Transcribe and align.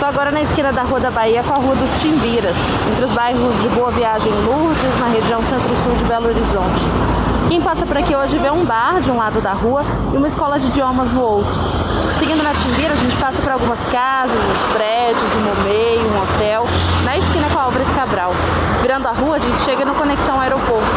Eu 0.00 0.08
agora 0.08 0.30
na 0.30 0.42
esquina 0.42 0.72
da 0.72 0.82
Rua 0.82 1.00
da 1.00 1.10
Bahia 1.10 1.42
com 1.42 1.54
a 1.54 1.56
Rua 1.56 1.74
dos 1.74 1.90
Timbiras, 2.00 2.54
entre 2.92 3.04
os 3.06 3.12
bairros 3.12 3.60
de 3.60 3.68
Boa 3.70 3.90
Viagem 3.90 4.32
Lourdes, 4.32 5.00
na 5.00 5.08
região 5.08 5.42
centro-sul 5.42 5.96
de 5.96 6.04
Belo 6.04 6.28
Horizonte. 6.28 6.82
Quem 7.48 7.60
passa 7.60 7.84
por 7.84 7.96
aqui 7.96 8.14
hoje 8.14 8.38
vê 8.38 8.50
um 8.50 8.64
bar 8.64 9.00
de 9.00 9.10
um 9.10 9.16
lado 9.16 9.40
da 9.40 9.52
rua 9.52 9.84
e 10.12 10.16
uma 10.16 10.28
escola 10.28 10.60
de 10.60 10.66
idiomas 10.66 11.10
no 11.12 11.22
outro. 11.22 11.52
Seguindo 12.18 12.42
na 12.42 12.52
Timbira, 12.52 12.92
a 12.92 12.96
gente 12.96 13.16
passa 13.16 13.40
por 13.42 13.50
algumas 13.50 13.80
casas, 13.86 14.36
uns 14.36 14.72
prédios, 14.72 15.34
um 15.34 15.40
momeio, 15.40 16.08
um 16.08 16.22
hotel, 16.22 16.66
na 17.04 17.16
esquina 17.16 17.48
com 17.48 17.58
a 17.58 17.62
Álvares 17.62 17.88
Cabral. 17.94 18.32
Virando 18.82 19.08
a 19.08 19.12
rua, 19.12 19.36
a 19.36 19.38
gente 19.38 19.60
chega 19.62 19.84
no 19.84 19.94
Conexão 19.94 20.40
Aeroporto. 20.40 20.90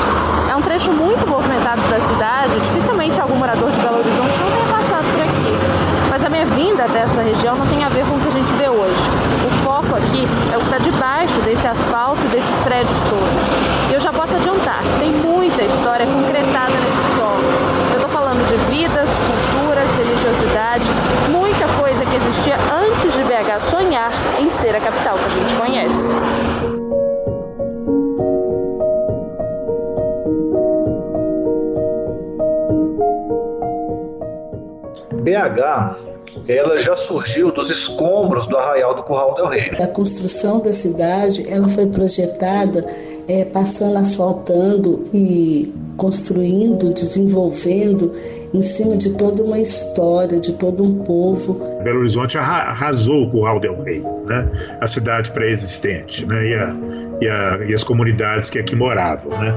É 0.49 0.55
um 0.55 0.61
trecho 0.61 0.91
muito 0.91 1.27
movimentado 1.27 1.81
da 1.81 1.99
cidade, 1.99 2.59
dificilmente 2.59 3.19
algum 3.19 3.35
morador 3.35 3.71
de 3.71 3.79
Belo 3.79 3.97
Horizonte 3.97 4.37
não 4.37 4.51
tenha 4.51 4.65
passado 4.65 5.05
por 5.13 5.21
aqui. 5.21 5.89
Mas 6.09 6.25
a 6.25 6.29
minha 6.29 6.45
vinda 6.59 6.85
dessa 6.89 7.21
região 7.21 7.55
não 7.55 7.65
tem 7.67 7.85
a 7.85 7.89
ver 7.89 8.05
com 8.05 8.15
o 8.15 8.19
que 8.19 8.27
a 8.27 8.31
gente 8.31 8.51
vê 8.55 8.67
hoje. 8.67 9.01
O 9.47 9.63
foco 9.63 9.95
aqui 9.95 10.27
é 10.51 10.57
o 10.57 10.59
que 10.59 10.65
está 10.65 10.77
debaixo 10.77 11.39
desse 11.45 11.65
asfalto 11.65 12.21
desses 12.27 12.55
prédios 12.65 12.99
todos. 13.09 13.89
E 13.89 13.93
eu 13.93 14.01
já 14.01 14.11
posso 14.11 14.35
adiantar, 14.35 14.83
tem 14.99 15.09
muita 15.09 15.63
história 15.63 16.05
concretada 16.05 16.58
ela 36.51 36.79
já 36.79 36.95
surgiu 36.95 37.51
dos 37.51 37.69
escombros 37.69 38.47
do 38.47 38.57
Arraial 38.57 38.95
do 38.95 39.03
Curral 39.03 39.35
del 39.35 39.47
Rei. 39.47 39.71
A 39.79 39.87
construção 39.87 40.59
da 40.59 40.73
cidade 40.73 41.45
ela 41.47 41.69
foi 41.69 41.85
projetada 41.87 42.85
é, 43.27 43.45
passando, 43.45 43.97
asfaltando 43.97 45.03
e 45.13 45.71
construindo, 45.95 46.91
desenvolvendo 46.93 48.11
em 48.53 48.63
cima 48.63 48.97
de 48.97 49.15
toda 49.15 49.43
uma 49.43 49.59
história, 49.59 50.39
de 50.39 50.53
todo 50.53 50.83
um 50.83 51.03
povo. 51.03 51.61
Belo 51.83 51.99
Horizonte 51.99 52.37
arrasou 52.37 53.23
o 53.23 53.29
Curral 53.29 53.59
del 53.59 53.81
Rei, 53.83 54.01
né? 54.25 54.77
a 54.81 54.87
cidade 54.87 55.29
pré-existente 55.31 56.25
né? 56.25 56.47
e, 56.47 56.55
a, 56.55 56.75
e, 57.21 57.27
a, 57.27 57.65
e 57.69 57.73
as 57.73 57.83
comunidades 57.83 58.49
que 58.49 58.57
aqui 58.57 58.75
moravam. 58.75 59.37
Né? 59.37 59.53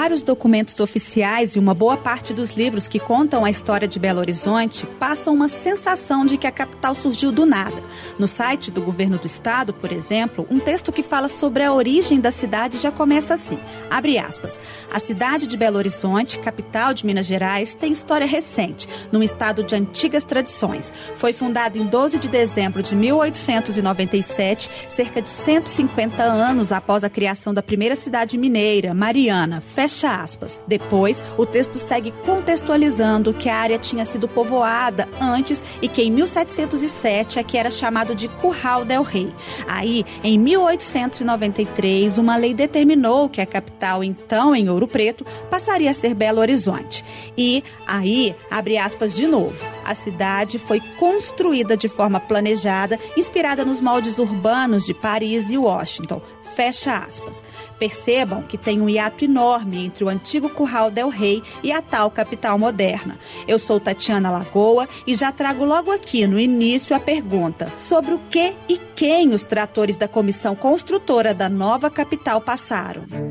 Vários 0.00 0.22
documentos 0.22 0.80
oficiais 0.80 1.54
e 1.54 1.58
uma 1.58 1.74
boa 1.74 1.94
parte 1.94 2.32
dos 2.32 2.56
livros 2.56 2.88
que 2.88 2.98
contam 2.98 3.44
a 3.44 3.50
história 3.50 3.86
de 3.86 3.98
Belo 3.98 4.20
Horizonte 4.20 4.86
passam 4.98 5.34
uma 5.34 5.46
sensação 5.46 6.24
de 6.24 6.38
que 6.38 6.46
a 6.46 6.50
capital 6.50 6.94
surgiu 6.94 7.30
do 7.30 7.44
nada. 7.44 7.76
No 8.18 8.26
site 8.26 8.70
do 8.70 8.80
governo 8.80 9.18
do 9.18 9.26
estado, 9.26 9.74
por 9.74 9.92
exemplo, 9.92 10.46
um 10.50 10.58
texto 10.58 10.90
que 10.90 11.02
fala 11.02 11.28
sobre 11.28 11.64
a 11.64 11.74
origem 11.74 12.18
da 12.18 12.30
cidade 12.30 12.78
já 12.78 12.90
começa 12.90 13.34
assim: 13.34 13.58
abre 13.90 14.16
aspas. 14.16 14.58
A 14.90 14.98
cidade 14.98 15.46
de 15.46 15.54
Belo 15.54 15.76
Horizonte, 15.76 16.38
capital 16.38 16.94
de 16.94 17.04
Minas 17.04 17.26
Gerais, 17.26 17.74
tem 17.74 17.92
história 17.92 18.26
recente, 18.26 18.88
num 19.12 19.22
estado 19.22 19.62
de 19.62 19.76
antigas 19.76 20.24
tradições. 20.24 20.90
Foi 21.14 21.34
fundada 21.34 21.76
em 21.76 21.84
12 21.84 22.18
de 22.18 22.28
dezembro 22.28 22.82
de 22.82 22.96
1897, 22.96 24.70
cerca 24.88 25.20
de 25.20 25.28
150 25.28 26.22
anos 26.22 26.72
após 26.72 27.04
a 27.04 27.10
criação 27.10 27.52
da 27.52 27.62
primeira 27.62 27.94
cidade 27.94 28.38
mineira, 28.38 28.94
Mariana 28.94 29.60
Fecha 29.60 29.89
aspas. 30.06 30.60
Depois, 30.66 31.22
o 31.36 31.46
texto 31.46 31.78
segue 31.78 32.12
contextualizando 32.24 33.34
que 33.34 33.48
a 33.48 33.56
área 33.56 33.78
tinha 33.78 34.04
sido 34.04 34.28
povoada 34.28 35.08
antes 35.20 35.62
e 35.82 35.88
que 35.88 36.02
em 36.02 36.10
1707 36.10 37.38
aqui 37.38 37.56
era 37.56 37.70
chamado 37.70 38.14
de 38.14 38.28
Curral 38.28 38.84
del 38.84 39.02
Rei. 39.02 39.32
Aí, 39.66 40.04
em 40.22 40.38
1893, 40.38 42.18
uma 42.18 42.36
lei 42.36 42.54
determinou 42.54 43.28
que 43.28 43.40
a 43.40 43.46
capital, 43.46 44.02
então 44.04 44.54
em 44.54 44.68
Ouro 44.68 44.88
Preto, 44.88 45.24
passaria 45.50 45.90
a 45.90 45.94
ser 45.94 46.14
Belo 46.14 46.40
Horizonte. 46.40 47.04
E 47.36 47.62
aí, 47.86 48.34
abre 48.50 48.78
aspas 48.78 49.14
de 49.14 49.26
novo, 49.26 49.66
a 49.84 49.94
cidade 49.94 50.58
foi 50.58 50.80
construída 50.98 51.76
de 51.76 51.88
forma 51.88 52.20
planejada, 52.20 52.98
inspirada 53.16 53.64
nos 53.64 53.80
moldes 53.80 54.18
urbanos 54.18 54.84
de 54.84 54.94
Paris 54.94 55.50
e 55.50 55.58
Washington. 55.58 56.20
Fecha 56.54 56.98
aspas. 56.98 57.42
Percebam 57.80 58.42
que 58.42 58.58
tem 58.58 58.78
um 58.80 58.90
hiato 58.90 59.24
enorme 59.24 59.86
entre 59.86 60.04
o 60.04 60.08
antigo 60.10 60.50
Curral 60.50 60.90
del 60.90 61.08
Rei 61.08 61.42
e 61.62 61.72
a 61.72 61.80
tal 61.80 62.10
capital 62.10 62.58
moderna. 62.58 63.18
Eu 63.48 63.58
sou 63.58 63.80
Tatiana 63.80 64.30
Lagoa 64.30 64.86
e 65.06 65.14
já 65.14 65.32
trago 65.32 65.64
logo 65.64 65.90
aqui 65.90 66.26
no 66.26 66.38
início 66.38 66.94
a 66.94 67.00
pergunta 67.00 67.72
sobre 67.78 68.12
o 68.12 68.20
que 68.28 68.54
e 68.68 68.76
quem 68.94 69.30
os 69.30 69.46
tratores 69.46 69.96
da 69.96 70.06
comissão 70.06 70.54
construtora 70.54 71.32
da 71.32 71.48
nova 71.48 71.88
capital 71.88 72.42
passaram. 72.42 73.29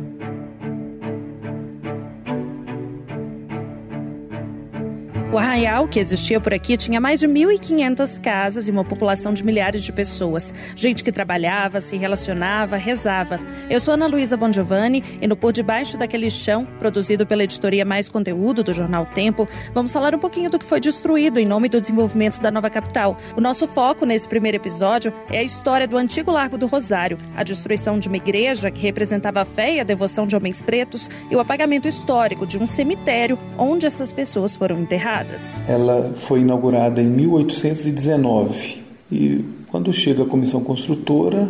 O 5.32 5.38
arraial 5.38 5.88
que 5.88 6.00
existia 6.00 6.42
por 6.42 6.56
aqui 6.56 6.76
tinha 6.76 7.00
mais 7.00 7.20
de 7.20 7.28
1.500 7.28 8.20
casas 8.20 8.68
e 8.68 8.72
uma 8.72 8.84
população 8.84 9.32
de 9.32 9.44
milhares 9.44 9.84
de 9.84 9.94
pessoas. 9.94 10.52
Gente 10.76 11.04
que 11.04 11.12
trabalhava, 11.12 11.80
se 11.82 11.96
relacionava, 11.98 12.78
rezava. 12.78 13.40
Eu 13.70 13.80
sou 13.80 13.94
Ana 13.94 14.08
Luísa 14.08 14.36
Bongiovanni 14.36 15.04
e 15.22 15.28
no 15.28 15.36
Por 15.36 15.54
Debaixo 15.54 15.98
daquele 15.98 16.32
Chão, 16.32 16.66
produzido 16.80 17.28
pela 17.28 17.44
editoria 17.44 17.86
Mais 17.86 18.10
Conteúdo 18.10 18.64
do 18.64 18.74
jornal 18.74 19.06
Tempo, 19.06 19.48
vamos 19.72 19.92
falar 19.92 20.16
um 20.16 20.20
pouquinho 20.20 20.50
do 20.50 20.58
que 20.58 20.66
foi 20.66 20.80
destruído 20.80 21.40
em 21.40 21.46
nome 21.46 21.70
do 21.70 21.80
desenvolvimento 21.80 22.42
da 22.42 22.50
nova 22.50 22.72
capital. 22.72 23.16
O 23.38 23.42
nosso 23.42 23.68
foco 23.68 24.08
nesse 24.08 24.28
primeiro 24.28 24.58
episódio 24.58 25.14
é 25.30 25.38
a 25.38 25.44
história 25.44 25.88
do 25.88 25.96
antigo 25.96 26.32
Largo 26.32 26.58
do 26.58 26.66
Rosário, 26.66 27.20
a 27.38 27.44
destruição 27.44 28.00
de 28.00 28.08
uma 28.08 28.18
igreja 28.18 28.72
que 28.72 28.82
representava 28.82 29.42
a 29.42 29.46
fé 29.46 29.76
e 29.76 29.80
a 29.80 29.84
devoção 29.84 30.26
de 30.26 30.36
homens 30.36 30.60
pretos 30.60 31.08
e 31.30 31.36
o 31.36 31.40
apagamento 31.40 31.88
histórico 31.88 32.48
de 32.48 32.58
um 32.58 32.66
cemitério 32.66 33.38
onde 33.60 33.86
essas 33.86 34.12
pessoas 34.12 34.56
foram 34.56 34.80
enterradas. 34.80 35.19
Ela 35.68 36.12
foi 36.16 36.42
inaugurada 36.42 37.02
em 37.02 37.08
1819 37.08 38.82
e 39.12 39.46
quando 39.70 39.92
chega 39.92 40.24
a 40.24 40.26
comissão 40.26 40.64
construtora 40.64 41.50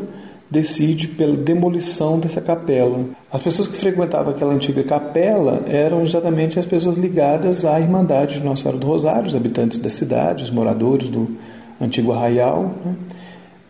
decide 0.49 1.07
pela 1.09 1.37
demolição 1.37 2.19
dessa 2.19 2.41
capela. 2.41 3.05
As 3.31 3.41
pessoas 3.41 3.67
que 3.67 3.77
frequentavam 3.77 4.33
aquela 4.33 4.53
antiga 4.53 4.83
capela 4.83 5.63
eram 5.67 6.01
exatamente 6.01 6.57
as 6.57 6.65
pessoas 6.65 6.97
ligadas 6.97 7.65
à 7.65 7.79
Irmandade 7.79 8.39
de 8.39 8.45
Nossa 8.45 8.63
Senhora 8.63 8.79
do 8.79 8.87
Rosário, 8.87 9.27
os 9.27 9.35
habitantes 9.35 9.77
da 9.77 9.89
cidade, 9.89 10.43
os 10.43 10.49
moradores 10.49 11.07
do 11.09 11.37
antigo 11.79 12.11
arraial, 12.11 12.73
né? 12.83 12.95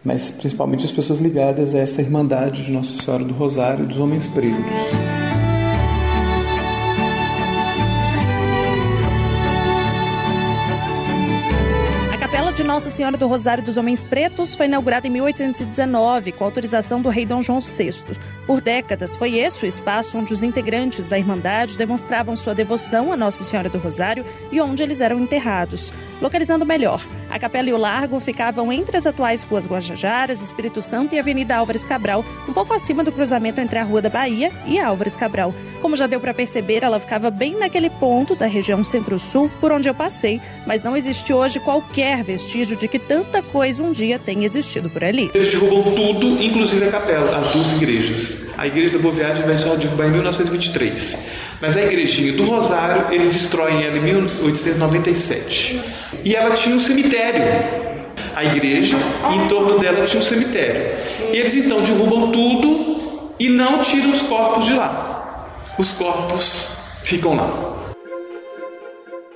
mas 0.04 0.32
principalmente 0.32 0.86
as 0.86 0.92
pessoas 0.92 1.20
ligadas 1.20 1.76
a 1.76 1.80
essa 1.80 2.02
Irmandade 2.02 2.64
de 2.64 2.72
Nossa 2.72 3.02
Senhora 3.02 3.26
do 3.26 3.34
Rosário 3.34 3.86
dos 3.86 3.98
Homens 3.98 4.26
Pretos. 4.28 5.29
Nossa 12.70 12.92
Senhora 12.92 13.18
do 13.18 13.26
Rosário 13.26 13.64
dos 13.64 13.78
Homens 13.78 14.04
Pretos 14.04 14.56
foi 14.56 14.68
inaugurada 14.68 15.08
em 15.08 15.10
1819, 15.10 16.34
com 16.34 16.44
autorização 16.46 17.02
do 17.02 17.10
rei 17.10 17.26
Dom 17.26 17.42
João 17.42 17.60
VI. 17.60 18.16
Por 18.46 18.62
décadas, 18.62 19.16
foi 19.16 19.40
esse 19.40 19.66
o 19.66 19.68
espaço 19.68 20.16
onde 20.16 20.32
os 20.36 20.44
integrantes 20.44 21.08
da 21.08 21.18
Irmandade 21.18 21.76
demonstravam 21.76 22.36
sua 22.36 22.54
devoção 22.54 23.12
a 23.12 23.18
Nossa 23.18 23.44
Senhora 23.44 23.70
do 23.70 23.80
Rosário 23.80 24.24
e 24.52 24.62
onde 24.62 24.84
eles 24.84 25.02
eram 25.02 25.20
enterrados. 25.20 25.92
Localizando 26.22 26.64
melhor, 26.64 27.02
a 27.28 27.40
capela 27.40 27.70
e 27.70 27.74
o 27.74 27.78
largo 27.78 28.20
ficavam 28.20 28.72
entre 28.72 28.98
as 28.98 29.08
atuais 29.08 29.42
ruas 29.42 29.68
Guajajaras, 29.68 30.40
Espírito 30.40 30.80
Santo 30.80 31.16
e 31.16 31.20
Avenida 31.20 31.56
Álvares 31.56 31.84
Cabral, 31.84 32.24
um 32.48 32.54
pouco 32.54 32.74
acima 32.74 33.04
do 33.04 33.12
cruzamento 33.12 33.60
entre 33.60 33.80
a 33.80 33.84
Rua 33.84 34.02
da 34.02 34.10
Bahia 34.10 34.52
e 34.68 34.80
Álvares 34.80 35.16
Cabral. 35.16 35.56
Como 35.82 35.96
já 35.96 36.06
deu 36.06 36.20
para 36.20 36.34
perceber, 36.36 36.84
ela 36.84 37.00
ficava 37.00 37.32
bem 37.32 37.58
naquele 37.58 37.90
ponto 37.90 38.36
da 38.36 38.46
região 38.46 38.84
centro-sul 38.84 39.50
por 39.60 39.72
onde 39.72 39.88
eu 39.90 39.96
passei, 39.96 40.40
mas 40.68 40.84
não 40.84 40.96
existe 40.96 41.34
hoje 41.34 41.60
qualquer 41.60 42.24
vestígio 42.24 42.59
de 42.68 42.88
que 42.88 43.00
tanta 43.00 43.42
coisa 43.42 43.82
um 43.82 43.92
dia 43.92 44.20
tenha 44.20 44.46
existido 44.46 44.90
por 44.90 45.04
ali. 45.04 45.32
Eles 45.34 45.52
derrubam 45.52 45.94
tudo, 45.94 46.42
inclusive 46.42 46.86
a 46.86 46.92
capela, 46.92 47.38
as 47.38 47.48
duas 47.50 47.72
igrejas. 47.74 48.48
A 48.58 48.68
igreja 48.68 48.94
da 48.94 49.00
Boa 49.00 49.14
vai 49.14 49.58
só 49.58 49.76
derrubar 49.76 50.08
em 50.08 50.12
1923. 50.12 51.18
Mas 51.62 51.76
a 51.76 51.82
igrejinha 51.82 52.34
do 52.34 52.44
Rosário, 52.46 53.14
eles 53.14 53.34
destroem 53.34 53.84
ela 53.84 53.98
em 53.98 54.02
1897. 54.02 55.82
E 56.24 56.36
ela 56.36 56.56
tinha 56.56 56.76
um 56.76 56.80
cemitério. 56.80 57.44
A 58.36 58.46
igreja, 58.46 58.98
e 59.32 59.36
em 59.36 59.48
torno 59.48 59.80
dela 59.80 60.06
tinha 60.06 60.22
um 60.22 60.26
cemitério. 60.26 60.98
Eles 61.32 61.56
então 61.56 61.82
derrubam 61.82 62.32
tudo 62.32 63.34
e 63.40 63.50
não 63.50 63.80
tiram 63.82 64.12
os 64.12 64.22
corpos 64.22 64.66
de 64.66 64.74
lá. 64.74 65.48
Os 65.78 65.92
corpos 65.92 66.68
ficam 67.04 67.36
lá. 67.36 67.69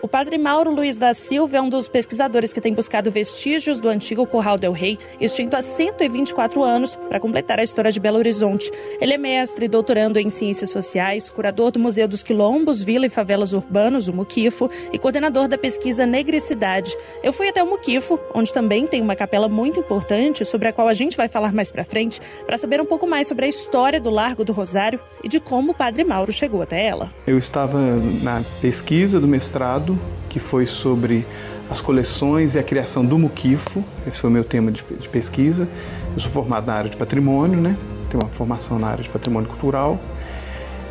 O 0.03 0.07
padre 0.09 0.37
Mauro 0.37 0.69
Luiz 0.69 0.97
da 0.97 1.13
Silva 1.13 1.55
é 1.55 1.61
um 1.61 1.69
dos 1.69 1.87
pesquisadores 1.87 2.51
que 2.51 2.59
tem 2.59 2.73
buscado 2.73 3.09
vestígios 3.09 3.79
do 3.79 3.87
antigo 3.87 4.27
Curral 4.27 4.57
del 4.57 4.73
Rei, 4.73 4.97
extinto 5.17 5.55
há 5.55 5.61
124 5.61 6.61
anos, 6.61 6.93
para 7.07 7.21
completar 7.21 7.57
a 7.57 7.63
história 7.63 7.89
de 7.89 8.01
Belo 8.01 8.17
Horizonte. 8.17 8.69
Ele 8.99 9.13
é 9.13 9.17
mestre 9.17 9.65
doutorando 9.65 10.19
em 10.19 10.29
Ciências 10.29 10.71
Sociais, 10.71 11.29
curador 11.29 11.71
do 11.71 11.79
Museu 11.79 12.05
dos 12.05 12.21
Quilombos, 12.21 12.83
Vila 12.83 13.05
e 13.05 13.09
Favelas 13.09 13.53
Urbanos, 13.53 14.09
o 14.09 14.13
Muquifo, 14.13 14.69
e 14.91 14.99
coordenador 14.99 15.47
da 15.47 15.57
pesquisa 15.57 16.05
Negricidade. 16.05 16.93
Eu 17.23 17.31
fui 17.31 17.47
até 17.47 17.63
o 17.63 17.69
Muquifo, 17.69 18.19
onde 18.35 18.51
também 18.51 18.85
tem 18.85 19.01
uma 19.01 19.15
capela 19.15 19.47
muito 19.47 19.79
importante, 19.79 20.43
sobre 20.43 20.67
a 20.67 20.73
qual 20.73 20.89
a 20.89 20.93
gente 20.93 21.15
vai 21.15 21.29
falar 21.29 21.53
mais 21.53 21.71
para 21.71 21.85
frente, 21.85 22.19
para 22.45 22.57
saber 22.57 22.81
um 22.81 22.85
pouco 22.85 23.07
mais 23.07 23.25
sobre 23.25 23.45
a 23.45 23.47
história 23.47 24.01
do 24.01 24.09
Largo 24.09 24.43
do 24.43 24.51
Rosário 24.51 24.99
e 25.23 25.29
de 25.29 25.39
como 25.39 25.71
o 25.71 25.73
padre 25.73 26.03
Mauro 26.03 26.33
chegou 26.33 26.61
até 26.61 26.85
ela. 26.85 27.09
Eu 27.25 27.37
estava 27.37 27.79
na 28.21 28.43
pesquisa 28.59 29.17
do 29.17 29.29
mestrado 29.29 29.92
que 30.29 30.39
foi 30.39 30.65
sobre 30.65 31.25
as 31.69 31.81
coleções 31.81 32.55
e 32.55 32.59
a 32.59 32.63
criação 32.63 33.05
do 33.05 33.17
Muquifo. 33.17 33.83
Esse 34.07 34.17
foi 34.17 34.29
o 34.29 34.33
meu 34.33 34.43
tema 34.43 34.71
de, 34.71 34.83
de 34.99 35.09
pesquisa. 35.09 35.67
Eu 36.15 36.21
sou 36.21 36.31
formado 36.31 36.67
na 36.67 36.73
área 36.73 36.89
de 36.89 36.97
patrimônio, 36.97 37.59
né? 37.59 37.75
tenho 38.13 38.23
uma 38.23 38.29
formação 38.29 38.77
na 38.77 38.87
área 38.87 39.03
de 39.03 39.09
patrimônio 39.09 39.49
cultural. 39.49 39.99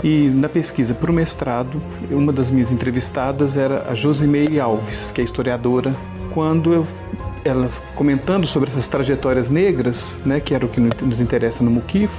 E 0.02 0.28
na 0.28 0.48
pesquisa 0.48 0.92
para 0.92 1.10
o 1.10 1.14
mestrado, 1.14 1.80
uma 2.10 2.32
das 2.32 2.50
minhas 2.50 2.72
entrevistadas 2.72 3.56
era 3.56 3.86
a 3.88 3.94
Josimeire 3.94 4.58
Alves, 4.58 5.12
que 5.12 5.20
é 5.20 5.24
historiadora. 5.24 5.94
Quando 6.34 6.72
eu, 6.72 6.86
ela 7.44 7.70
comentando 7.94 8.46
sobre 8.46 8.70
essas 8.70 8.88
trajetórias 8.88 9.48
negras, 9.48 10.16
né, 10.26 10.40
que 10.40 10.54
era 10.54 10.66
o 10.66 10.68
que 10.68 10.80
nos 10.80 11.20
interessa 11.20 11.62
no 11.62 11.70
Muquifo, 11.70 12.16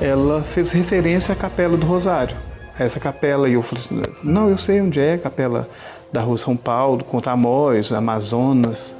ela 0.00 0.42
fez 0.42 0.70
referência 0.70 1.32
à 1.32 1.36
Capela 1.36 1.76
do 1.76 1.86
Rosário, 1.86 2.36
essa 2.84 3.00
capela. 3.00 3.48
E 3.48 3.54
eu 3.54 3.62
falei 3.62 3.84
assim, 3.84 4.02
não, 4.22 4.48
eu 4.48 4.58
sei 4.58 4.80
onde 4.80 5.00
é, 5.00 5.18
capela 5.18 5.68
da 6.12 6.20
Rua 6.20 6.38
São 6.38 6.56
Paulo, 6.56 7.04
Contamóis, 7.04 7.92
Amazonas, 7.92 8.94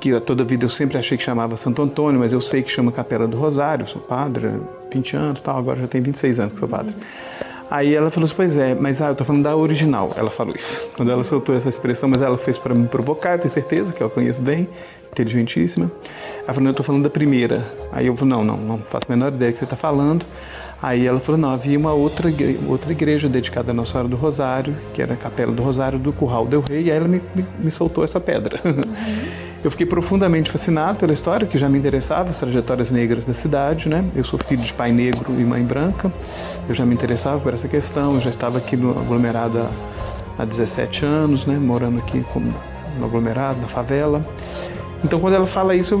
que 0.00 0.18
toda 0.20 0.44
vida 0.44 0.64
eu 0.64 0.68
sempre 0.68 0.96
achei 0.98 1.16
que 1.18 1.24
chamava 1.24 1.56
Santo 1.56 1.82
Antônio, 1.82 2.20
mas 2.20 2.32
eu 2.32 2.40
sei 2.40 2.62
que 2.62 2.70
chama 2.70 2.92
Capela 2.92 3.26
do 3.26 3.36
Rosário, 3.36 3.86
sou 3.86 4.00
padre, 4.00 4.52
20 4.92 5.16
anos, 5.16 5.40
tal, 5.40 5.58
agora 5.58 5.80
já 5.80 5.86
tem 5.88 6.00
26 6.00 6.40
anos 6.40 6.52
que 6.52 6.58
sou 6.58 6.68
padre. 6.68 6.94
Aí 7.70 7.94
ela 7.94 8.10
falou 8.10 8.26
assim, 8.26 8.34
pois 8.34 8.56
é, 8.56 8.74
mas 8.74 9.02
ah, 9.02 9.08
eu 9.08 9.14
tô 9.14 9.24
falando 9.24 9.42
da 9.42 9.54
original, 9.54 10.10
ela 10.16 10.30
falou 10.30 10.54
isso. 10.56 10.80
Quando 10.96 11.10
ela 11.10 11.22
soltou 11.24 11.54
essa 11.54 11.68
expressão, 11.68 12.08
mas 12.08 12.22
ela 12.22 12.38
fez 12.38 12.56
para 12.56 12.74
me 12.74 12.88
provocar, 12.88 13.32
eu 13.32 13.40
tenho 13.40 13.52
certeza 13.52 13.92
que 13.92 14.00
eu 14.00 14.08
conheço 14.08 14.40
bem, 14.40 14.66
inteligentíssima. 15.12 15.90
Ela 16.44 16.54
falou, 16.54 16.70
eu 16.70 16.74
tô 16.74 16.82
falando 16.82 17.02
da 17.02 17.10
primeira. 17.10 17.66
Aí 17.92 18.06
eu 18.06 18.16
falei, 18.16 18.30
não, 18.30 18.44
não, 18.44 18.56
não 18.56 18.78
faço 18.78 19.04
a 19.08 19.12
menor 19.12 19.32
ideia 19.32 19.50
do 19.50 19.54
que 19.54 19.58
você 19.58 19.64
está 19.64 19.76
falando. 19.76 20.24
Aí 20.80 21.06
ela 21.06 21.18
falou, 21.18 21.40
não, 21.40 21.50
havia 21.50 21.76
uma 21.76 21.92
outra, 21.92 22.30
outra 22.68 22.92
igreja 22.92 23.28
dedicada 23.28 23.72
a 23.72 23.74
Nossa 23.74 23.92
Senhora 23.92 24.08
do 24.08 24.16
Rosário, 24.16 24.76
que 24.94 25.02
era 25.02 25.14
a 25.14 25.16
Capela 25.16 25.52
do 25.52 25.62
Rosário 25.62 25.98
do 25.98 26.12
Curral 26.12 26.46
del 26.46 26.62
Rei, 26.68 26.84
e 26.84 26.90
aí 26.90 26.96
ela 26.96 27.08
me, 27.08 27.20
me, 27.34 27.44
me 27.58 27.70
soltou 27.70 28.04
essa 28.04 28.20
pedra. 28.20 28.60
Uhum. 28.64 28.80
Eu 29.62 29.72
fiquei 29.72 29.86
profundamente 29.86 30.52
fascinado 30.52 31.00
pela 31.00 31.12
história, 31.12 31.44
que 31.44 31.58
já 31.58 31.68
me 31.68 31.76
interessava, 31.76 32.30
as 32.30 32.38
trajetórias 32.38 32.92
negras 32.92 33.24
da 33.24 33.34
cidade, 33.34 33.88
né? 33.88 34.04
Eu 34.14 34.22
sou 34.22 34.38
filho 34.38 34.62
de 34.62 34.72
pai 34.72 34.92
negro 34.92 35.34
e 35.36 35.44
mãe 35.44 35.64
branca, 35.64 36.12
eu 36.68 36.74
já 36.76 36.86
me 36.86 36.94
interessava 36.94 37.40
por 37.40 37.52
essa 37.52 37.66
questão, 37.66 38.14
eu 38.14 38.20
já 38.20 38.30
estava 38.30 38.58
aqui 38.58 38.76
no 38.76 38.90
aglomerado 38.90 39.66
há 40.38 40.44
17 40.44 41.04
anos, 41.04 41.44
né? 41.44 41.58
Morando 41.58 41.98
aqui 41.98 42.24
como 42.32 42.54
no 42.98 43.04
aglomerado, 43.04 43.60
na 43.60 43.66
favela. 43.66 44.24
Então 45.04 45.20
quando 45.20 45.34
ela 45.34 45.46
fala 45.46 45.74
isso, 45.74 45.98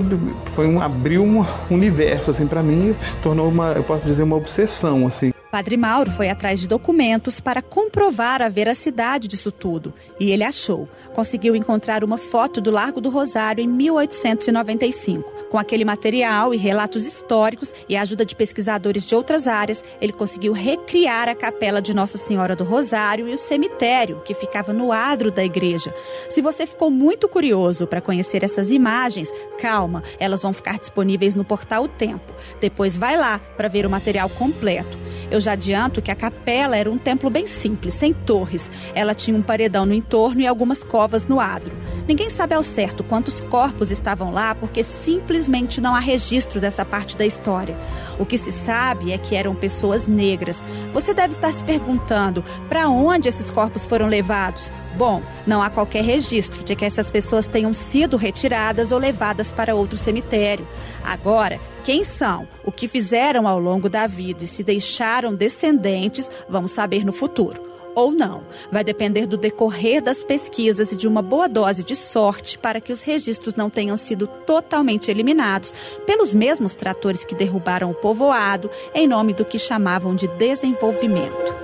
foi 0.54 0.66
um 0.66 0.80
abriu 0.80 1.22
um 1.22 1.44
universo 1.70 2.30
assim 2.30 2.46
para 2.46 2.62
mim, 2.62 2.94
se 3.00 3.16
tornou 3.22 3.48
uma, 3.48 3.72
eu 3.72 3.84
posso 3.84 4.04
dizer 4.04 4.22
uma 4.22 4.36
obsessão 4.36 5.06
assim. 5.06 5.32
Padre 5.50 5.78
Mauro 5.78 6.10
foi 6.10 6.28
atrás 6.28 6.60
de 6.60 6.68
documentos 6.68 7.40
para 7.40 7.62
comprovar 7.62 8.42
a 8.42 8.50
veracidade 8.50 9.26
disso 9.26 9.50
tudo. 9.50 9.94
E 10.20 10.30
ele 10.30 10.44
achou. 10.44 10.86
Conseguiu 11.14 11.56
encontrar 11.56 12.04
uma 12.04 12.18
foto 12.18 12.60
do 12.60 12.70
Largo 12.70 13.00
do 13.00 13.08
Rosário 13.08 13.64
em 13.64 13.68
1895. 13.68 15.46
Com 15.48 15.56
aquele 15.56 15.86
material 15.86 16.52
e 16.52 16.58
relatos 16.58 17.06
históricos 17.06 17.72
e 17.88 17.96
a 17.96 18.02
ajuda 18.02 18.26
de 18.26 18.36
pesquisadores 18.36 19.06
de 19.06 19.14
outras 19.14 19.48
áreas, 19.48 19.82
ele 20.02 20.12
conseguiu 20.12 20.52
recriar 20.52 21.30
a 21.30 21.34
capela 21.34 21.80
de 21.80 21.94
Nossa 21.94 22.18
Senhora 22.18 22.54
do 22.54 22.64
Rosário 22.64 23.26
e 23.26 23.32
o 23.32 23.38
cemitério, 23.38 24.20
que 24.26 24.34
ficava 24.34 24.74
no 24.74 24.92
adro 24.92 25.30
da 25.30 25.42
igreja. 25.42 25.94
Se 26.28 26.42
você 26.42 26.66
ficou 26.66 26.90
muito 26.90 27.26
curioso 27.26 27.86
para 27.86 28.02
conhecer 28.02 28.44
essas 28.44 28.70
imagens, 28.70 29.32
calma, 29.58 30.02
elas 30.20 30.42
vão 30.42 30.52
ficar 30.52 30.78
disponíveis 30.78 31.34
no 31.34 31.44
portal 31.44 31.84
O 31.84 31.88
Tempo. 31.88 32.34
Depois 32.60 32.94
vai 32.94 33.16
lá 33.16 33.38
para 33.56 33.68
ver 33.68 33.86
o 33.86 33.90
material 33.90 34.28
completo. 34.28 34.98
Eu 35.30 35.37
já 35.40 35.52
adianto 35.52 36.02
que 36.02 36.10
a 36.10 36.14
capela 36.14 36.76
era 36.76 36.90
um 36.90 36.98
templo 36.98 37.30
bem 37.30 37.46
simples, 37.46 37.94
sem 37.94 38.12
torres. 38.12 38.70
Ela 38.94 39.14
tinha 39.14 39.36
um 39.36 39.42
paredão 39.42 39.86
no 39.86 39.94
entorno 39.94 40.40
e 40.40 40.46
algumas 40.46 40.82
covas 40.82 41.26
no 41.26 41.40
adro. 41.40 41.76
Ninguém 42.06 42.30
sabe 42.30 42.54
ao 42.54 42.62
certo 42.62 43.04
quantos 43.04 43.40
corpos 43.42 43.90
estavam 43.90 44.32
lá, 44.32 44.54
porque 44.54 44.82
simplesmente 44.82 45.80
não 45.80 45.94
há 45.94 45.98
registro 45.98 46.60
dessa 46.60 46.84
parte 46.84 47.16
da 47.16 47.26
história. 47.26 47.76
O 48.18 48.24
que 48.24 48.38
se 48.38 48.50
sabe 48.50 49.12
é 49.12 49.18
que 49.18 49.34
eram 49.34 49.54
pessoas 49.54 50.06
negras. 50.06 50.64
Você 50.92 51.12
deve 51.12 51.34
estar 51.34 51.52
se 51.52 51.62
perguntando 51.62 52.42
para 52.68 52.88
onde 52.88 53.28
esses 53.28 53.50
corpos 53.50 53.84
foram 53.84 54.06
levados. 54.06 54.72
Bom, 54.96 55.22
não 55.46 55.62
há 55.62 55.70
qualquer 55.70 56.02
registro 56.02 56.64
de 56.64 56.74
que 56.74 56.84
essas 56.84 57.10
pessoas 57.10 57.46
tenham 57.46 57.72
sido 57.72 58.16
retiradas 58.16 58.90
ou 58.90 58.98
levadas 58.98 59.52
para 59.52 59.74
outro 59.74 59.96
cemitério. 59.96 60.66
Agora, 61.04 61.60
quem 61.84 62.04
são, 62.04 62.48
o 62.64 62.72
que 62.72 62.88
fizeram 62.88 63.46
ao 63.46 63.58
longo 63.58 63.88
da 63.88 64.06
vida 64.06 64.44
e 64.44 64.46
se 64.46 64.62
deixaram 64.62 65.34
descendentes, 65.34 66.30
vamos 66.48 66.72
saber 66.72 67.04
no 67.04 67.12
futuro. 67.12 67.68
Ou 67.94 68.12
não. 68.12 68.44
Vai 68.70 68.84
depender 68.84 69.26
do 69.26 69.36
decorrer 69.36 70.00
das 70.00 70.22
pesquisas 70.22 70.92
e 70.92 70.96
de 70.96 71.08
uma 71.08 71.20
boa 71.20 71.48
dose 71.48 71.82
de 71.82 71.96
sorte 71.96 72.56
para 72.56 72.80
que 72.80 72.92
os 72.92 73.00
registros 73.00 73.54
não 73.54 73.68
tenham 73.68 73.96
sido 73.96 74.26
totalmente 74.46 75.10
eliminados 75.10 75.74
pelos 76.06 76.32
mesmos 76.32 76.76
tratores 76.76 77.24
que 77.24 77.34
derrubaram 77.34 77.90
o 77.90 77.94
povoado 77.94 78.70
em 78.94 79.08
nome 79.08 79.32
do 79.32 79.44
que 79.44 79.58
chamavam 79.58 80.14
de 80.14 80.28
desenvolvimento. 80.28 81.57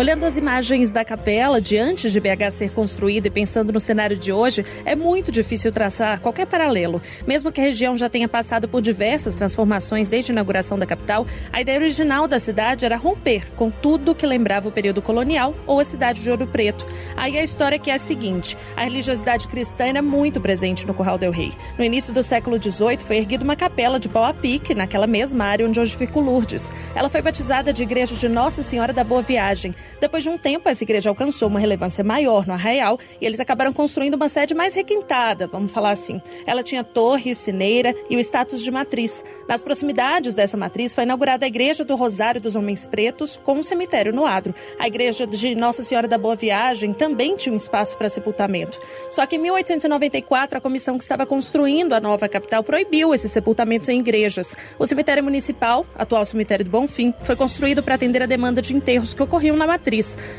Olhando 0.00 0.24
as 0.24 0.34
imagens 0.34 0.90
da 0.90 1.04
capela 1.04 1.60
de 1.60 1.76
antes 1.76 2.10
de 2.10 2.18
BH 2.18 2.52
ser 2.52 2.70
construída 2.70 3.28
e 3.28 3.30
pensando 3.30 3.70
no 3.70 3.78
cenário 3.78 4.16
de 4.16 4.32
hoje, 4.32 4.64
é 4.82 4.96
muito 4.96 5.30
difícil 5.30 5.70
traçar 5.70 6.20
qualquer 6.20 6.46
paralelo. 6.46 7.02
Mesmo 7.26 7.52
que 7.52 7.60
a 7.60 7.64
região 7.64 7.94
já 7.94 8.08
tenha 8.08 8.26
passado 8.26 8.66
por 8.66 8.80
diversas 8.80 9.34
transformações 9.34 10.08
desde 10.08 10.30
a 10.30 10.32
inauguração 10.32 10.78
da 10.78 10.86
capital, 10.86 11.26
a 11.52 11.60
ideia 11.60 11.78
original 11.78 12.26
da 12.26 12.38
cidade 12.38 12.86
era 12.86 12.96
romper 12.96 13.52
com 13.56 13.70
tudo 13.70 14.14
que 14.14 14.24
lembrava 14.24 14.70
o 14.70 14.72
período 14.72 15.02
colonial 15.02 15.54
ou 15.66 15.80
a 15.80 15.84
cidade 15.84 16.22
de 16.22 16.30
Ouro 16.30 16.46
Preto. 16.46 16.86
Aí 17.14 17.36
a 17.36 17.44
história 17.44 17.78
que 17.78 17.90
é 17.90 17.94
a 17.96 17.98
seguinte: 17.98 18.56
a 18.74 18.84
religiosidade 18.84 19.48
cristã 19.48 19.84
era 19.84 20.00
muito 20.00 20.40
presente 20.40 20.86
no 20.86 20.94
Curral 20.94 21.18
del 21.18 21.30
Rei. 21.30 21.52
No 21.76 21.84
início 21.84 22.10
do 22.10 22.22
século 22.22 22.56
XVIII 22.56 23.04
foi 23.04 23.18
erguida 23.18 23.44
uma 23.44 23.54
capela 23.54 24.00
de 24.00 24.08
pau 24.08 24.24
a 24.24 24.32
pique 24.32 24.74
naquela 24.74 25.06
mesma 25.06 25.44
área 25.44 25.68
onde 25.68 25.78
hoje 25.78 25.94
fica 25.94 26.18
o 26.18 26.22
Lourdes. 26.22 26.72
Ela 26.94 27.10
foi 27.10 27.20
batizada 27.20 27.70
de 27.70 27.82
Igreja 27.82 28.14
de 28.14 28.30
Nossa 28.30 28.62
Senhora 28.62 28.94
da 28.94 29.04
Boa 29.04 29.20
Viagem. 29.20 29.74
Depois 30.00 30.22
de 30.22 30.28
um 30.28 30.36
tempo, 30.36 30.68
essa 30.68 30.84
igreja 30.84 31.08
alcançou 31.08 31.48
uma 31.48 31.58
relevância 31.58 32.04
maior 32.04 32.46
no 32.46 32.52
Arraial 32.52 32.98
e 33.20 33.26
eles 33.26 33.40
acabaram 33.40 33.72
construindo 33.72 34.14
uma 34.14 34.28
sede 34.28 34.54
mais 34.54 34.74
requintada, 34.74 35.46
vamos 35.46 35.72
falar 35.72 35.90
assim. 35.90 36.20
Ela 36.46 36.62
tinha 36.62 36.84
torre, 36.84 37.34
sineira 37.34 37.94
e 38.08 38.16
o 38.16 38.20
status 38.20 38.62
de 38.62 38.70
matriz. 38.70 39.24
Nas 39.48 39.62
proximidades 39.62 40.34
dessa 40.34 40.56
matriz 40.56 40.94
foi 40.94 41.04
inaugurada 41.04 41.44
a 41.44 41.48
Igreja 41.48 41.84
do 41.84 41.96
Rosário 41.96 42.40
dos 42.40 42.54
Homens 42.54 42.86
Pretos, 42.86 43.40
com 43.42 43.54
um 43.54 43.62
cemitério 43.62 44.12
no 44.12 44.26
adro. 44.26 44.54
A 44.78 44.86
Igreja 44.86 45.26
de 45.26 45.54
Nossa 45.54 45.82
Senhora 45.82 46.06
da 46.06 46.18
Boa 46.18 46.36
Viagem 46.36 46.92
também 46.92 47.36
tinha 47.36 47.52
um 47.52 47.56
espaço 47.56 47.96
para 47.96 48.08
sepultamento. 48.08 48.78
Só 49.10 49.26
que 49.26 49.36
em 49.36 49.38
1894, 49.38 50.58
a 50.58 50.60
comissão 50.60 50.96
que 50.96 51.04
estava 51.04 51.26
construindo 51.26 51.92
a 51.94 52.00
nova 52.00 52.28
capital 52.28 52.62
proibiu 52.62 53.14
esses 53.14 53.32
sepultamentos 53.32 53.88
em 53.88 54.00
igrejas. 54.00 54.54
O 54.78 54.86
cemitério 54.86 55.22
municipal, 55.24 55.86
atual 55.94 56.24
cemitério 56.24 56.64
do 56.64 56.70
Bonfim, 56.70 57.14
foi 57.22 57.36
construído 57.36 57.82
para 57.82 57.94
atender 57.94 58.22
a 58.22 58.26
demanda 58.26 58.60
de 58.62 58.74
enterros 58.74 59.14
que 59.14 59.22
ocorriam 59.22 59.56
na 59.56 59.66
matriz, 59.66 59.79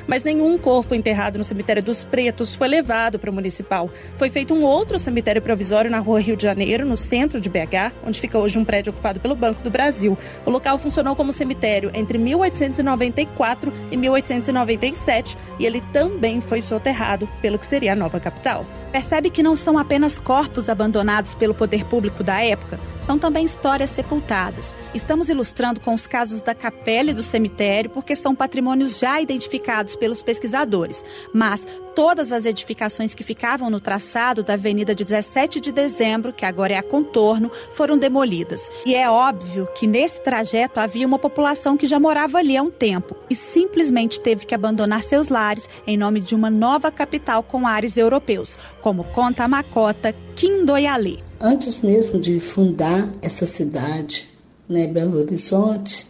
mas 0.08 0.24
nenhum 0.24 0.58
corpo 0.58 0.96
enterrado 0.96 1.38
no 1.38 1.44
cemitério 1.44 1.84
dos 1.84 2.04
Pretos 2.04 2.56
foi 2.56 2.68
levado 2.68 3.20
para 3.20 3.30
o 3.30 3.34
municipal. 3.34 3.90
Foi 4.18 4.30
feito 4.30 4.54
um 4.54 4.64
outro 4.64 4.98
cemitério 5.00 5.42
provisório 5.42 5.90
na 5.90 6.00
rua 6.00 6.20
Rio 6.20 6.38
de 6.38 6.44
Janeiro, 6.44 6.86
no 6.86 6.96
centro 6.96 7.42
de 7.42 7.50
BH, 7.50 7.94
onde 8.06 8.20
fica 8.20 8.38
hoje 8.38 8.58
um 8.58 8.66
prédio 8.66 8.92
ocupado 8.92 9.20
pelo 9.20 9.36
Banco 9.36 9.64
do 9.64 9.70
Brasil. 9.70 10.18
O 10.46 10.50
local 10.50 10.78
funcionou 10.78 11.16
como 11.16 11.34
cemitério 11.34 11.92
entre 11.94 12.18
1894 12.18 13.74
e 13.92 13.98
1897 13.98 15.38
e 15.60 15.66
ele 15.66 15.82
também 15.92 16.42
foi 16.42 16.62
soterrado 16.62 17.28
pelo 17.42 17.58
que 17.58 17.66
seria 17.66 17.94
a 17.94 17.96
nova 17.96 18.20
capital. 18.20 18.66
Percebe 18.92 19.30
que 19.30 19.42
não 19.42 19.56
são 19.56 19.78
apenas 19.78 20.20
corpos 20.20 20.68
abandonados 20.68 21.34
pelo 21.34 21.54
poder 21.54 21.86
público 21.86 22.24
da 22.24 22.44
época, 22.44 22.80
são 23.00 23.18
também 23.18 23.46
histórias 23.46 23.90
sepultadas. 23.90 24.76
Estamos 24.94 25.30
ilustrando 25.30 25.80
com 25.80 25.94
os 25.94 26.06
casos 26.06 26.42
da 26.42 26.54
capela 26.54 27.12
e 27.12 27.14
do 27.14 27.24
cemitério 27.24 27.90
porque 27.90 28.16
são 28.16 28.36
patrimônios 28.36 29.00
já 29.00 29.22
identificados 29.22 29.96
pelos 29.96 30.22
pesquisadores. 30.22 31.06
Mas 31.34 31.66
todas 31.96 32.32
as 32.32 32.46
edificações 32.46 33.14
que 33.14 33.24
ficavam 33.24 33.70
no 33.70 33.80
traçado 33.80 34.44
da 34.44 34.54
Avenida 34.54 34.94
de 34.94 35.04
17 35.04 35.60
de 35.60 35.72
Dezembro, 35.72 36.34
que 36.34 36.46
agora 36.46 36.74
é 36.74 36.78
a 36.78 36.84
contorno, 36.84 37.52
foram 37.72 37.98
demolidas. 37.98 38.70
E 38.86 38.96
é 38.96 39.10
óbvio 39.10 39.68
que 39.76 39.88
nesse 39.88 40.22
trajeto 40.22 40.80
havia 40.80 41.08
uma 41.08 41.20
população 41.20 41.78
que 41.78 41.86
já 41.86 42.00
morava 42.00 42.38
ali 42.38 42.58
há 42.58 42.62
um 42.62 42.72
tempo 42.72 43.16
e 43.30 43.36
simplesmente 43.36 44.20
teve 44.20 44.46
que 44.46 44.56
abandonar 44.56 45.04
seus 45.04 45.30
lares 45.30 45.70
em 45.88 45.98
nome 45.98 46.20
de 46.20 46.36
uma 46.36 46.50
nova 46.50 46.92
capital 46.92 47.42
com 47.44 47.66
ares 47.66 47.98
europeus 47.98 48.58
como 48.82 49.04
conta 49.06 49.44
a 49.44 49.48
Macota 49.48 50.14
Quindoyalê. 50.36 51.20
Antes 51.40 51.82
mesmo 51.82 52.20
de 52.20 52.40
fundar 52.40 53.10
essa 53.22 53.46
cidade, 53.46 54.28
né, 54.68 54.88
Belo 54.88 55.18
Horizonte, 55.18 56.08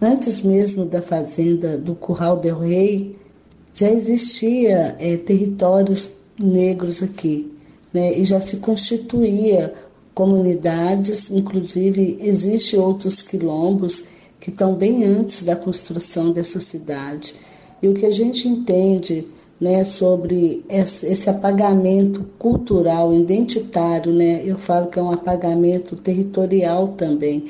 antes 0.00 0.42
mesmo 0.42 0.86
da 0.86 1.02
fazenda 1.02 1.76
do 1.76 1.94
Curral 1.94 2.38
del 2.38 2.58
Rei, 2.58 3.16
já 3.72 3.90
existia 3.90 4.96
é, 4.98 5.16
territórios 5.16 6.10
negros 6.38 7.02
aqui, 7.02 7.52
né, 7.92 8.18
e 8.18 8.24
já 8.24 8.40
se 8.40 8.58
constituía 8.58 9.72
comunidades, 10.14 11.30
inclusive 11.30 12.16
existe 12.20 12.76
outros 12.76 13.20
quilombos 13.20 14.04
que 14.40 14.50
estão 14.50 14.74
bem 14.74 15.04
antes 15.04 15.42
da 15.42 15.54
construção 15.54 16.32
dessa 16.32 16.60
cidade. 16.60 17.34
E 17.82 17.88
o 17.88 17.94
que 17.94 18.06
a 18.06 18.10
gente 18.10 18.48
entende 18.48 19.26
né, 19.60 19.84
sobre 19.84 20.64
esse 20.68 21.30
apagamento 21.30 22.24
cultural, 22.38 23.14
identitário, 23.14 24.12
né? 24.12 24.42
Eu 24.44 24.58
falo 24.58 24.88
que 24.88 24.98
é 24.98 25.02
um 25.02 25.10
apagamento 25.12 25.96
territorial 25.96 26.88
também, 26.88 27.46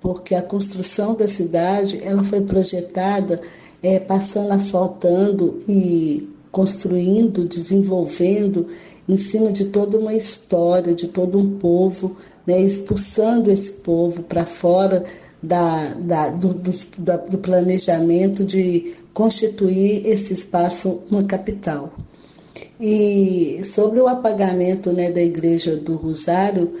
porque 0.00 0.34
a 0.34 0.42
construção 0.42 1.14
da 1.14 1.28
cidade 1.28 2.00
ela 2.02 2.24
foi 2.24 2.40
projetada 2.40 3.40
é, 3.82 3.98
passando, 3.98 4.52
asfaltando 4.52 5.58
e 5.68 6.28
construindo, 6.50 7.44
desenvolvendo 7.44 8.66
em 9.08 9.16
cima 9.16 9.52
de 9.52 9.66
toda 9.66 9.98
uma 9.98 10.14
história, 10.14 10.94
de 10.94 11.08
todo 11.08 11.38
um 11.38 11.58
povo, 11.58 12.16
né, 12.46 12.60
expulsando 12.60 13.50
esse 13.50 13.72
povo 13.72 14.22
para 14.22 14.46
fora 14.46 15.04
da, 15.42 15.94
da, 15.94 16.28
do, 16.30 16.54
do, 16.54 16.70
do 17.30 17.38
planejamento 17.38 18.44
de 18.44 18.94
constituir 19.12 20.06
esse 20.06 20.34
espaço 20.34 21.00
uma 21.10 21.24
capital. 21.24 21.92
E 22.80 23.60
sobre 23.64 24.00
o 24.00 24.08
apagamento 24.08 24.92
né, 24.92 25.10
da 25.10 25.22
Igreja 25.22 25.76
do 25.76 25.96
Rosário 25.96 26.72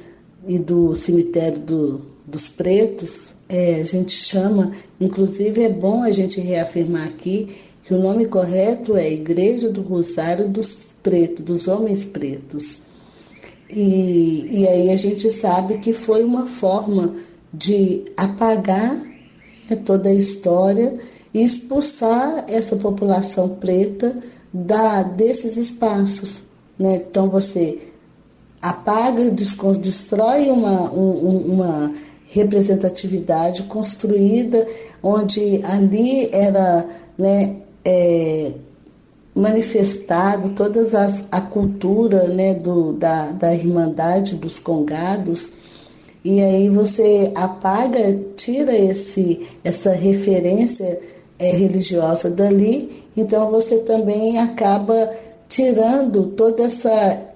e 0.46 0.58
do 0.58 0.94
cemitério 0.94 1.58
do, 1.58 2.00
dos 2.26 2.48
Pretos, 2.48 3.34
é, 3.48 3.80
a 3.80 3.84
gente 3.84 4.12
chama, 4.12 4.72
inclusive 5.00 5.62
é 5.62 5.68
bom 5.68 6.02
a 6.02 6.10
gente 6.10 6.40
reafirmar 6.40 7.06
aqui 7.06 7.48
que 7.82 7.94
o 7.94 7.98
nome 7.98 8.26
correto 8.26 8.96
é 8.96 9.10
Igreja 9.10 9.70
do 9.70 9.82
Rosário 9.82 10.48
dos 10.48 10.94
Pretos, 11.02 11.44
dos 11.44 11.68
Homens 11.68 12.04
Pretos. 12.04 12.82
E, 13.68 14.60
e 14.60 14.68
aí 14.68 14.90
a 14.90 14.96
gente 14.96 15.30
sabe 15.30 15.78
que 15.78 15.92
foi 15.92 16.22
uma 16.24 16.46
forma 16.46 17.14
de 17.52 18.04
apagar 18.16 18.94
né, 19.68 19.76
toda 19.84 20.08
a 20.08 20.14
história 20.14 20.92
e 21.32 21.42
expulsar 21.42 22.44
essa 22.48 22.76
população 22.76 23.48
preta 23.48 24.14
da, 24.52 25.02
desses 25.02 25.56
espaços. 25.56 26.42
Né? 26.78 26.96
Então 26.96 27.28
você 27.28 27.78
apaga, 28.60 29.30
destrói 29.30 30.50
uma, 30.50 30.92
um, 30.92 31.54
uma 31.54 31.94
representatividade 32.26 33.64
construída 33.64 34.66
onde 35.02 35.60
ali 35.64 36.28
era 36.32 36.86
né, 37.18 37.56
é, 37.84 38.52
manifestado 39.34 40.50
toda 40.50 40.86
a 41.30 41.40
cultura 41.40 42.28
né, 42.28 42.54
do, 42.54 42.92
da, 42.92 43.30
da 43.30 43.54
Irmandade 43.54 44.36
dos 44.36 44.58
Congados 44.58 45.50
e 46.24 46.40
aí 46.40 46.68
você 46.68 47.32
apaga, 47.34 48.18
tira 48.36 48.76
esse, 48.76 49.46
essa 49.64 49.90
referência 49.90 51.00
é, 51.38 51.50
religiosa 51.52 52.30
dali, 52.30 53.04
então 53.16 53.50
você 53.50 53.78
também 53.78 54.38
acaba 54.38 55.10
tirando 55.48 56.28
toda 56.28 56.62
essa, 56.62 57.34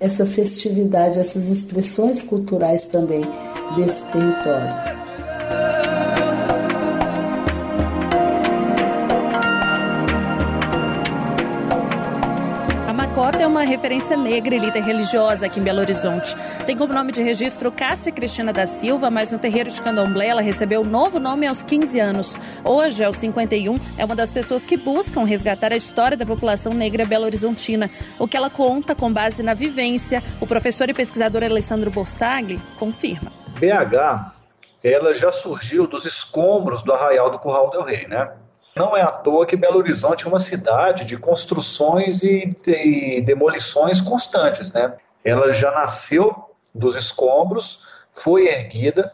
essa 0.00 0.26
festividade, 0.26 1.18
essas 1.18 1.48
expressões 1.48 2.20
culturais 2.20 2.86
também 2.86 3.22
desse 3.76 4.04
território. 4.10 4.99
É 13.42 13.46
uma 13.46 13.62
referência 13.62 14.18
negra 14.18 14.54
e 14.54 14.58
líder 14.58 14.82
religiosa 14.82 15.46
aqui 15.46 15.60
em 15.60 15.62
Belo 15.62 15.80
Horizonte. 15.80 16.36
Tem 16.66 16.76
como 16.76 16.92
nome 16.92 17.10
de 17.10 17.22
registro 17.22 17.72
Cássia 17.72 18.12
Cristina 18.12 18.52
da 18.52 18.66
Silva, 18.66 19.10
mas 19.10 19.32
no 19.32 19.38
terreiro 19.38 19.70
de 19.70 19.80
Candomblé 19.80 20.26
ela 20.26 20.42
recebeu 20.42 20.82
um 20.82 20.84
novo 20.84 21.18
nome 21.18 21.46
aos 21.46 21.62
15 21.62 21.98
anos. 21.98 22.36
Hoje, 22.62 23.02
aos 23.02 23.16
51, 23.16 23.80
é 23.96 24.04
uma 24.04 24.14
das 24.14 24.30
pessoas 24.30 24.62
que 24.62 24.76
buscam 24.76 25.24
resgatar 25.24 25.72
a 25.72 25.76
história 25.76 26.18
da 26.18 26.26
população 26.26 26.74
negra 26.74 27.06
belo-horizontina. 27.06 27.90
O 28.18 28.28
que 28.28 28.36
ela 28.36 28.50
conta 28.50 28.94
com 28.94 29.10
base 29.10 29.42
na 29.42 29.54
vivência, 29.54 30.22
o 30.38 30.46
professor 30.46 30.90
e 30.90 30.94
pesquisador 30.94 31.42
Alessandro 31.42 31.90
Borsagli 31.90 32.60
confirma. 32.78 33.32
BH, 33.58 34.34
ela 34.84 35.14
já 35.14 35.32
surgiu 35.32 35.86
dos 35.86 36.04
escombros 36.04 36.82
do 36.82 36.92
Arraial 36.92 37.30
do 37.30 37.38
Curral 37.38 37.70
del 37.70 37.84
Rei, 37.84 38.06
né? 38.06 38.32
Não 38.74 38.96
é 38.96 39.02
à 39.02 39.10
toa 39.10 39.46
que 39.46 39.56
Belo 39.56 39.78
Horizonte 39.78 40.24
é 40.24 40.28
uma 40.28 40.40
cidade 40.40 41.04
de 41.04 41.16
construções 41.16 42.22
e, 42.22 42.56
de 42.64 43.20
demolições 43.20 44.00
constantes, 44.00 44.72
né? 44.72 44.94
Ela 45.24 45.52
já 45.52 45.70
nasceu 45.70 46.50
dos 46.74 46.96
escombros, 46.96 47.82
foi 48.12 48.46
erguida 48.46 49.12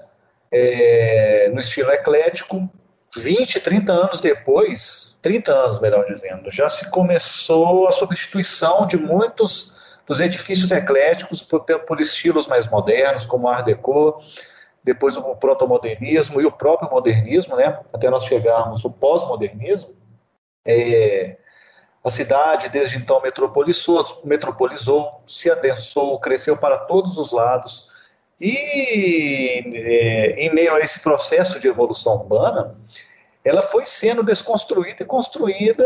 é, 0.52 1.50
no 1.52 1.60
estilo 1.60 1.90
eclético. 1.90 2.68
20, 3.16 3.60
30 3.60 3.92
anos 3.92 4.20
depois, 4.20 5.16
30 5.22 5.50
anos 5.50 5.80
melhor 5.80 6.04
dizendo, 6.04 6.50
já 6.50 6.68
se 6.68 6.90
começou 6.90 7.88
a 7.88 7.92
substituição 7.92 8.86
de 8.86 8.98
muitos 8.98 9.74
dos 10.06 10.20
edifícios 10.20 10.70
ecléticos 10.70 11.42
por, 11.42 11.62
por 11.62 12.00
estilos 12.00 12.46
mais 12.46 12.66
modernos, 12.68 13.24
como 13.24 13.48
Art 13.48 13.64
Deco, 13.64 14.22
depois 14.86 15.16
o 15.16 15.34
protomodernismo 15.34 16.40
e 16.40 16.46
o 16.46 16.52
próprio 16.52 16.88
modernismo, 16.88 17.56
né, 17.56 17.80
até 17.92 18.08
nós 18.08 18.24
chegarmos 18.24 18.84
no 18.84 18.90
pós-modernismo, 18.90 19.92
é, 20.64 21.38
a 22.04 22.10
cidade 22.10 22.68
desde 22.68 22.96
então 22.96 23.20
metropolizou, 23.20 24.22
metropolizou, 24.24 25.24
se 25.26 25.50
adensou, 25.50 26.16
cresceu 26.20 26.56
para 26.56 26.78
todos 26.78 27.18
os 27.18 27.32
lados. 27.32 27.88
E 28.40 29.64
é, 29.74 30.30
em 30.38 30.54
meio 30.54 30.72
a 30.72 30.78
esse 30.78 31.00
processo 31.00 31.58
de 31.58 31.66
evolução 31.66 32.14
urbana, 32.14 32.76
ela 33.46 33.62
foi 33.62 33.86
sendo 33.86 34.24
desconstruída 34.24 35.04
e 35.04 35.04
construída 35.04 35.84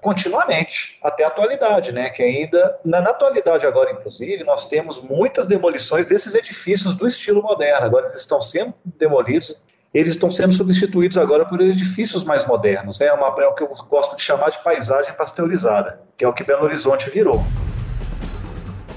continuamente, 0.00 0.96
até 1.02 1.24
a 1.24 1.26
atualidade, 1.26 1.90
né? 1.90 2.08
Que 2.08 2.22
ainda, 2.22 2.78
na, 2.84 3.00
na, 3.00 3.10
atualidade 3.10 3.66
agora, 3.66 3.90
inclusive, 3.90 4.44
nós 4.44 4.64
temos 4.64 5.02
muitas 5.02 5.48
demolições 5.48 6.06
desses 6.06 6.36
edifícios 6.36 6.94
do 6.94 7.04
estilo 7.04 7.42
moderno. 7.42 7.84
Agora 7.84 8.06
eles 8.06 8.20
estão 8.20 8.40
sendo 8.40 8.72
demolidos, 8.84 9.60
eles 9.92 10.12
estão 10.12 10.30
sendo 10.30 10.52
substituídos 10.52 11.16
agora 11.16 11.44
por 11.44 11.60
edifícios 11.60 12.22
mais 12.22 12.46
modernos. 12.46 13.00
É, 13.00 13.12
uma, 13.12 13.26
é 13.42 13.46
o 13.48 13.54
que 13.54 13.64
eu 13.64 13.74
gosto 13.90 14.14
de 14.14 14.22
chamar 14.22 14.52
de 14.52 14.62
paisagem 14.62 15.12
pasteurizada, 15.14 16.00
que 16.16 16.24
é 16.24 16.28
o 16.28 16.32
que 16.32 16.44
Belo 16.44 16.62
Horizonte 16.62 17.10
virou. 17.10 17.44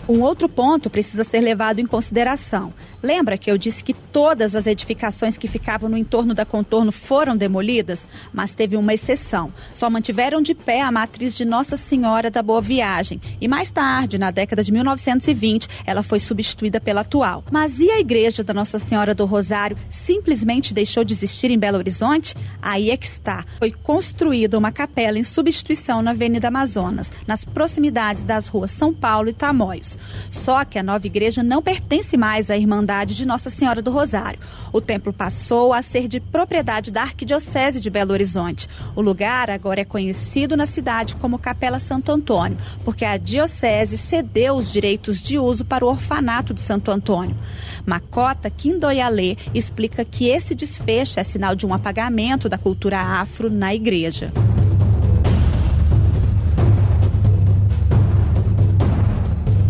Um 0.07 0.21
outro 0.21 0.47
ponto 0.47 0.87
precisa 0.87 1.23
ser 1.23 1.41
levado 1.41 1.79
em 1.79 1.87
consideração. 1.87 2.71
Lembra 3.03 3.37
que 3.37 3.49
eu 3.49 3.57
disse 3.57 3.83
que 3.83 3.93
todas 3.93 4.55
as 4.55 4.67
edificações 4.67 5.37
que 5.37 5.47
ficavam 5.47 5.89
no 5.89 5.97
entorno 5.97 6.35
da 6.35 6.45
contorno 6.45 6.91
foram 6.91 7.35
demolidas? 7.35 8.07
Mas 8.31 8.53
teve 8.53 8.77
uma 8.77 8.93
exceção. 8.93 9.51
Só 9.73 9.89
mantiveram 9.89 10.41
de 10.41 10.53
pé 10.53 10.81
a 10.81 10.91
matriz 10.91 11.35
de 11.35 11.43
Nossa 11.43 11.77
Senhora 11.77 12.29
da 12.29 12.43
Boa 12.43 12.61
Viagem. 12.61 13.19
E 13.39 13.47
mais 13.47 13.71
tarde, 13.71 14.19
na 14.19 14.29
década 14.29 14.63
de 14.63 14.71
1920, 14.71 15.67
ela 15.85 16.03
foi 16.03 16.19
substituída 16.19 16.79
pela 16.79 17.01
atual. 17.01 17.43
Mas 17.51 17.79
e 17.79 17.89
a 17.89 17.99
igreja 17.99 18.43
da 18.43 18.53
Nossa 18.53 18.77
Senhora 18.77 19.15
do 19.15 19.25
Rosário 19.25 19.77
simplesmente 19.89 20.73
deixou 20.73 21.03
de 21.03 21.13
existir 21.13 21.49
em 21.49 21.57
Belo 21.57 21.77
Horizonte? 21.77 22.35
Aí 22.61 22.91
é 22.91 22.97
que 22.97 23.07
está. 23.07 23.43
Foi 23.57 23.71
construída 23.71 24.59
uma 24.59 24.71
capela 24.71 25.17
em 25.17 25.23
substituição 25.23 26.03
na 26.03 26.11
Avenida 26.11 26.49
Amazonas, 26.49 27.11
nas 27.25 27.43
proximidades 27.43 28.21
das 28.21 28.47
ruas 28.47 28.69
São 28.69 28.93
Paulo 28.93 29.29
e 29.29 29.33
Tamoios. 29.33 29.97
Só 30.29 30.63
que 30.63 30.77
a 30.77 30.83
nova 30.83 31.07
igreja 31.07 31.41
não 31.41 31.63
pertence 31.63 32.15
mais 32.15 32.51
à 32.51 32.57
Irmandade 32.57 32.90
Irmandade 32.91 33.15
de 33.15 33.25
Nossa 33.25 33.49
Senhora 33.49 33.81
do 33.81 33.89
Rosário. 33.89 34.39
O 34.73 34.81
templo 34.81 35.13
passou 35.13 35.73
a 35.73 35.81
ser 35.81 36.09
de 36.09 36.19
propriedade 36.19 36.91
da 36.91 37.03
Arquidiocese 37.03 37.79
de 37.79 37.89
Belo 37.89 38.11
Horizonte. 38.11 38.67
O 38.95 39.01
lugar 39.01 39.49
agora 39.49 39.79
é 39.79 39.85
conhecido 39.85 40.57
na 40.57 40.65
cidade 40.65 41.15
como 41.15 41.39
Capela 41.39 41.79
Santo 41.79 42.11
Antônio, 42.11 42.57
porque 42.83 43.05
a 43.05 43.15
Diocese 43.15 43.97
cedeu 43.97 44.55
os 44.55 44.69
direitos 44.69 45.21
de 45.21 45.39
uso 45.39 45.63
para 45.63 45.85
o 45.85 45.87
orfanato 45.87 46.53
de 46.53 46.59
Santo 46.59 46.91
Antônio. 46.91 47.37
Macota 47.85 48.49
Quindoyalê 48.49 49.37
explica 49.53 50.03
que 50.03 50.27
esse 50.27 50.53
desfecho 50.53 51.17
é 51.17 51.23
sinal 51.23 51.55
de 51.55 51.65
um 51.65 51.73
apagamento 51.73 52.49
da 52.49 52.57
cultura 52.57 52.99
afro 52.99 53.49
na 53.49 53.73
igreja. 53.73 54.33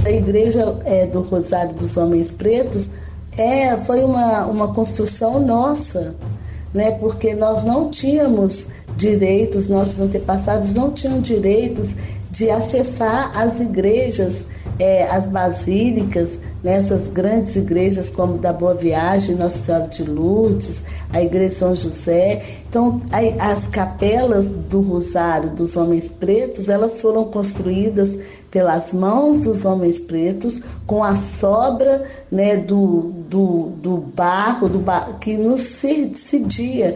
A 0.03 0.09
igreja 0.09 0.79
é, 0.83 1.05
do 1.05 1.21
Rosário 1.21 1.75
dos 1.75 1.95
Homens 1.95 2.31
Pretos 2.31 2.89
é, 3.41 3.79
foi 3.79 4.03
uma, 4.03 4.45
uma 4.45 4.67
construção 4.73 5.39
nossa, 5.39 6.15
né? 6.73 6.91
porque 6.91 7.33
nós 7.33 7.63
não 7.63 7.89
tínhamos 7.89 8.67
direitos, 8.95 9.67
nossos 9.67 9.99
antepassados 9.99 10.71
não 10.71 10.91
tinham 10.91 11.19
direitos 11.19 11.95
de 12.29 12.49
acessar 12.49 13.31
as 13.35 13.59
igrejas, 13.59 14.45
é, 14.79 15.03
as 15.03 15.25
basílicas, 15.25 16.39
nessas 16.63 17.09
grandes 17.09 17.55
igrejas 17.55 18.09
como 18.09 18.37
da 18.37 18.53
Boa 18.53 18.73
Viagem, 18.73 19.35
Nossa 19.35 19.57
Senhora 19.57 19.87
de 19.87 20.03
Lourdes, 20.03 20.83
a 21.11 21.21
Igreja 21.21 21.55
São 21.55 21.75
José. 21.75 22.41
Então, 22.69 23.01
as 23.39 23.67
capelas 23.67 24.47
do 24.47 24.81
Rosário 24.81 25.49
dos 25.49 25.75
Homens 25.75 26.09
Pretos, 26.09 26.69
elas 26.69 27.01
foram 27.01 27.25
construídas 27.25 28.17
pelas 28.51 28.91
mãos 28.91 29.45
dos 29.45 29.63
homens 29.63 30.01
pretos, 30.01 30.61
com 30.85 31.01
a 31.01 31.15
sobra 31.15 32.03
né, 32.29 32.57
do, 32.57 33.13
do, 33.29 33.69
do 33.81 33.97
barro 33.97 34.67
do 34.67 34.77
bar, 34.77 35.17
que 35.19 35.37
nos 35.37 35.61
cedia. 35.61 36.95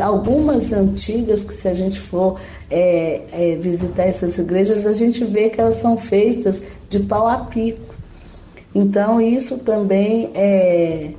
Algumas 0.00 0.72
antigas, 0.72 1.42
que 1.42 1.52
se 1.52 1.66
a 1.66 1.74
gente 1.74 1.98
for 1.98 2.38
é, 2.70 3.22
é, 3.32 3.56
visitar 3.56 4.04
essas 4.04 4.38
igrejas, 4.38 4.86
a 4.86 4.92
gente 4.92 5.24
vê 5.24 5.50
que 5.50 5.60
elas 5.60 5.76
são 5.76 5.98
feitas 5.98 6.62
de 6.88 7.00
pau 7.00 7.26
a 7.26 7.38
pico. 7.38 7.92
Então, 8.72 9.20
isso 9.20 9.58
também 9.58 10.30
é, 10.34 11.10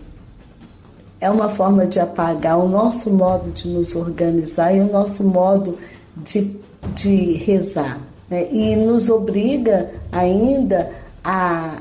é 1.19 1.29
uma 1.29 1.49
forma 1.49 1.85
de 1.85 1.99
apagar 1.99 2.57
o 2.57 2.69
nosso 2.69 3.09
modo 3.11 3.51
de 3.51 3.67
nos 3.67 3.95
organizar 3.95 4.73
e 4.73 4.79
o 4.79 4.91
nosso 4.91 5.25
modo 5.25 5.77
de, 6.15 6.55
de 6.93 7.33
rezar. 7.33 8.04
Né? 8.29 8.47
E 8.51 8.75
nos 8.75 9.09
obriga 9.09 9.91
ainda 10.11 10.91
a. 11.23 11.77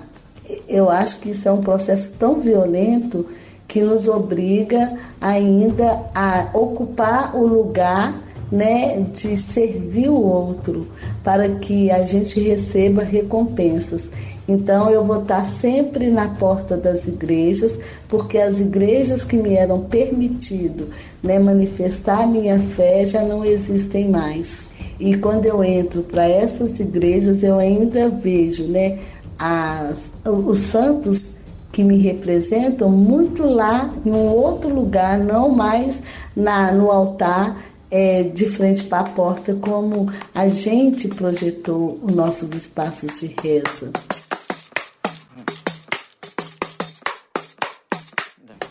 Eu 0.69 0.91
acho 0.91 1.21
que 1.21 1.31
isso 1.31 1.49
é 1.49 1.53
um 1.53 1.61
processo 1.61 2.13
tão 2.19 2.39
violento 2.39 3.27
que 3.67 3.81
nos 3.81 4.07
obriga 4.07 4.93
ainda 5.21 6.03
a 6.15 6.51
ocupar 6.53 7.35
o 7.35 7.47
lugar 7.47 8.15
né, 8.53 9.05
de 9.13 9.37
servir 9.37 10.09
o 10.09 10.21
outro 10.21 10.87
para 11.23 11.49
que 11.57 11.91
a 11.91 12.05
gente 12.05 12.39
receba 12.39 13.03
recompensas. 13.03 14.11
Então 14.47 14.91
eu 14.91 15.03
vou 15.03 15.23
estar 15.23 15.45
sempre 15.47 16.09
na 16.09 16.29
porta 16.29 16.77
das 16.77 17.07
igrejas, 17.07 17.79
porque 18.07 18.39
as 18.39 18.61
igrejas 18.61 19.25
que 19.25 19.37
me 19.37 19.55
eram 19.55 19.81
permitido 19.81 20.89
né, 21.23 21.39
manifestar 21.39 22.23
a 22.23 22.27
minha 22.27 22.59
fé 22.59 23.07
já 23.07 23.23
não 23.23 23.45
existem 23.45 24.11
mais. 24.11 24.74
E 24.99 25.17
quando 25.17 25.47
eu 25.47 25.63
entro 25.65 26.03
para 26.03 26.29
essas 26.29 26.79
igrejas, 26.79 27.43
eu 27.43 27.59
ainda 27.59 28.09
vejo 28.09 28.65
né, 28.65 28.99
as, 29.39 30.11
os 30.25 30.59
santos 30.59 31.33
que 31.73 31.83
me 31.83 31.99
representam 31.99 32.89
muito 32.89 33.45
lá 33.45 33.93
em 34.07 34.13
um 34.13 34.33
outro 34.33 34.73
lugar, 34.73 35.19
não 35.19 35.51
mais 35.51 36.03
na, 36.37 36.71
no 36.71 36.91
altar 36.91 37.61
é, 37.91 38.23
de 38.23 38.47
frente 38.47 38.85
para 38.85 39.01
a 39.01 39.11
porta, 39.11 39.55
como 39.55 40.09
a 40.33 40.47
gente 40.49 41.09
projetou 41.09 41.99
os 42.01 42.15
nossos 42.15 42.51
espaços 42.51 43.21
de 43.21 43.35
reza. 43.43 43.91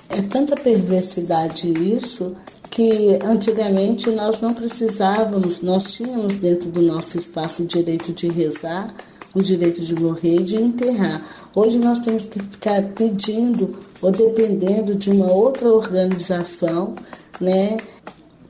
É 0.10 0.22
tanta 0.30 0.56
perversidade 0.56 1.68
isso 1.68 2.36
que 2.74 3.20
antigamente 3.24 4.10
nós 4.10 4.42
não 4.42 4.52
precisávamos, 4.52 5.62
nós 5.62 5.94
tínhamos 5.94 6.34
dentro 6.38 6.72
do 6.72 6.82
nosso 6.82 7.20
espaço 7.20 7.62
o 7.62 7.66
direito 7.68 8.12
de 8.12 8.28
rezar, 8.28 8.92
o 9.32 9.44
direito 9.44 9.84
de 9.84 9.94
morrer 9.94 10.38
e 10.38 10.44
de 10.44 10.56
enterrar. 10.56 11.24
Hoje 11.54 11.78
nós 11.78 12.00
temos 12.00 12.26
que 12.26 12.40
ficar 12.40 12.82
pedindo 12.96 13.70
ou 14.02 14.12
dependendo 14.12 14.96
de 14.96 15.12
uma 15.12 15.32
outra 15.32 15.72
organização, 15.72 16.96
né, 17.40 17.78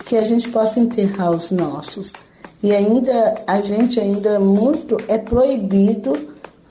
que 0.05 0.15
a 0.15 0.23
gente 0.23 0.47
possa 0.47 0.79
enterrar 0.79 1.31
os 1.31 1.51
nossos. 1.51 2.13
E 2.63 2.71
ainda 2.71 3.35
a 3.45 3.61
gente 3.61 3.99
ainda 3.99 4.39
muito 4.39 4.95
é 5.09 5.17
proibido 5.17 6.13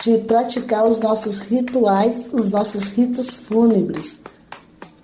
de 0.02 0.16
praticar 0.20 0.86
os 0.86 1.00
nossos 1.00 1.40
rituais, 1.40 2.30
os 2.32 2.50
nossos 2.50 2.84
ritos 2.84 3.28
fúnebres 3.28 4.22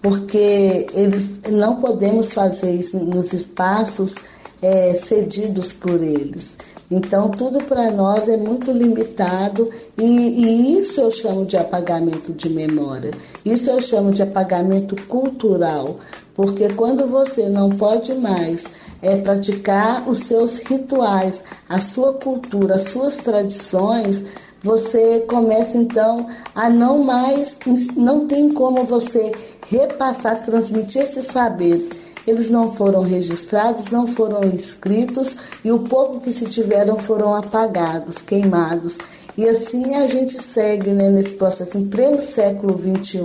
porque 0.03 0.87
eles 0.95 1.41
não 1.51 1.77
podemos 1.77 2.33
fazer 2.33 2.73
isso 2.73 2.99
nos 2.99 3.33
espaços 3.33 4.15
é, 4.63 4.95
cedidos 4.95 5.73
por 5.73 6.03
eles. 6.03 6.57
Então, 6.91 7.29
tudo 7.29 7.63
para 7.65 7.91
nós 7.91 8.29
é 8.29 8.37
muito 8.39 8.73
limitado 8.73 9.69
e, 9.99 10.05
e, 10.05 10.79
isso 10.79 11.03
eu 11.03 11.11
chamo 11.11 11.45
de 11.45 11.57
apagamento 11.57 12.33
de 12.33 12.49
memória. 12.49 13.11
Isso 13.45 13.69
eu 13.69 13.79
chamo 13.79 14.11
de 14.11 14.23
apagamento 14.23 14.97
cultural, 15.07 15.97
porque 16.35 16.71
quando 16.71 17.07
você 17.07 17.51
não 17.51 17.69
pode 17.69 18.15
mais 18.15 18.69
é, 19.03 19.17
praticar 19.17 20.09
os 20.09 20.21
seus 20.21 20.61
rituais, 20.61 21.45
a 21.69 21.79
sua 21.79 22.15
cultura, 22.15 22.77
as 22.77 22.85
suas 22.85 23.19
tradições, 23.19 24.25
você 24.63 25.21
começa 25.29 25.77
então 25.77 26.27
a 26.55 26.71
não 26.71 27.05
mais, 27.05 27.59
não 27.97 28.27
tem 28.27 28.51
como 28.53 28.85
você 28.85 29.31
repassar, 29.71 30.45
transmitir 30.45 31.03
esses 31.03 31.27
saberes. 31.27 31.89
Eles 32.27 32.51
não 32.51 32.73
foram 32.73 33.01
registrados, 33.01 33.91
não 33.91 34.07
foram 34.07 34.45
inscritos 34.45 35.35
e 35.65 35.73
o 35.73 35.79
pouco 35.81 36.21
que 36.21 36.33
se 36.33 36.47
tiveram 36.47 36.99
foram 36.99 37.35
apagados, 37.35 38.19
queimados. 38.19 38.99
E 39.37 39.49
assim 39.49 39.95
a 39.95 40.07
gente 40.07 40.33
segue 40.33 40.91
né, 40.91 41.09
nesse 41.09 41.35
processo. 41.35 41.79
Em 41.79 41.87
pleno 41.87 42.21
século 42.21 42.77
XXI, 42.77 43.21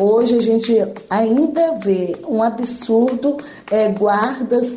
hoje 0.00 0.38
a 0.38 0.40
gente 0.40 0.72
ainda 1.10 1.72
vê 1.78 2.16
um 2.26 2.42
absurdo 2.42 3.36
é, 3.70 3.88
guardas 3.88 4.74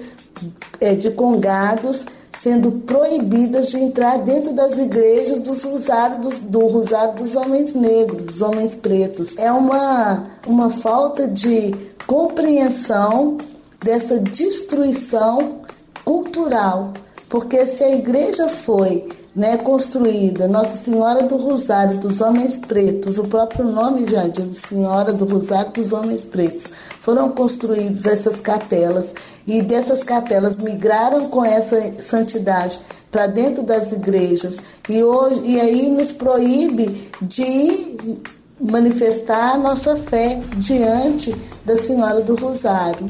é, 0.81 0.95
de 0.95 1.11
congados 1.11 2.05
sendo 2.37 2.71
proibidas 2.71 3.69
de 3.71 3.77
entrar 3.77 4.19
dentro 4.19 4.53
das 4.53 4.77
igrejas 4.77 5.41
dos 5.41 5.63
rosários, 5.63 6.39
do 6.39 6.59
rosário 6.67 7.15
dos 7.15 7.35
homens 7.35 7.73
negros, 7.73 8.25
dos 8.25 8.41
homens 8.41 8.75
pretos. 8.75 9.37
É 9.37 9.51
uma, 9.51 10.27
uma 10.45 10.69
falta 10.69 11.27
de 11.27 11.73
compreensão 12.05 13.37
dessa 13.83 14.19
destruição 14.19 15.61
cultural, 16.03 16.93
porque 17.29 17.65
se 17.65 17.83
a 17.83 17.95
igreja 17.95 18.47
foi 18.47 19.07
né, 19.35 19.57
construída, 19.57 20.47
Nossa 20.47 20.77
Senhora 20.77 21.23
do 21.23 21.35
Rosário 21.35 21.99
dos 21.99 22.21
Homens 22.21 22.55
Pretos, 22.55 23.17
o 23.17 23.25
próprio 23.25 23.65
nome 23.65 24.07
já 24.07 24.27
diz 24.27 24.59
Senhora 24.59 25.11
do 25.11 25.25
Rosário 25.25 25.73
dos 25.73 25.91
Homens 25.91 26.23
Pretos, 26.23 26.67
foram 26.99 27.29
construídas 27.31 28.05
essas 28.05 28.39
capelas 28.39 29.13
e 29.45 29.61
dessas 29.61 30.03
capelas 30.03 30.57
migraram 30.57 31.27
com 31.27 31.43
essa 31.43 31.93
santidade 31.99 32.79
para 33.11 33.27
dentro 33.27 33.61
das 33.61 33.91
igrejas 33.91 34.57
e 34.87 35.03
hoje 35.03 35.41
e 35.43 35.59
aí 35.59 35.89
nos 35.89 36.13
proíbe 36.13 37.11
de 37.21 38.25
manifestar 38.59 39.55
a 39.55 39.57
nossa 39.57 39.97
fé 39.97 40.39
diante 40.57 41.35
da 41.65 41.75
Senhora 41.75 42.21
do 42.21 42.35
Rosário. 42.35 43.09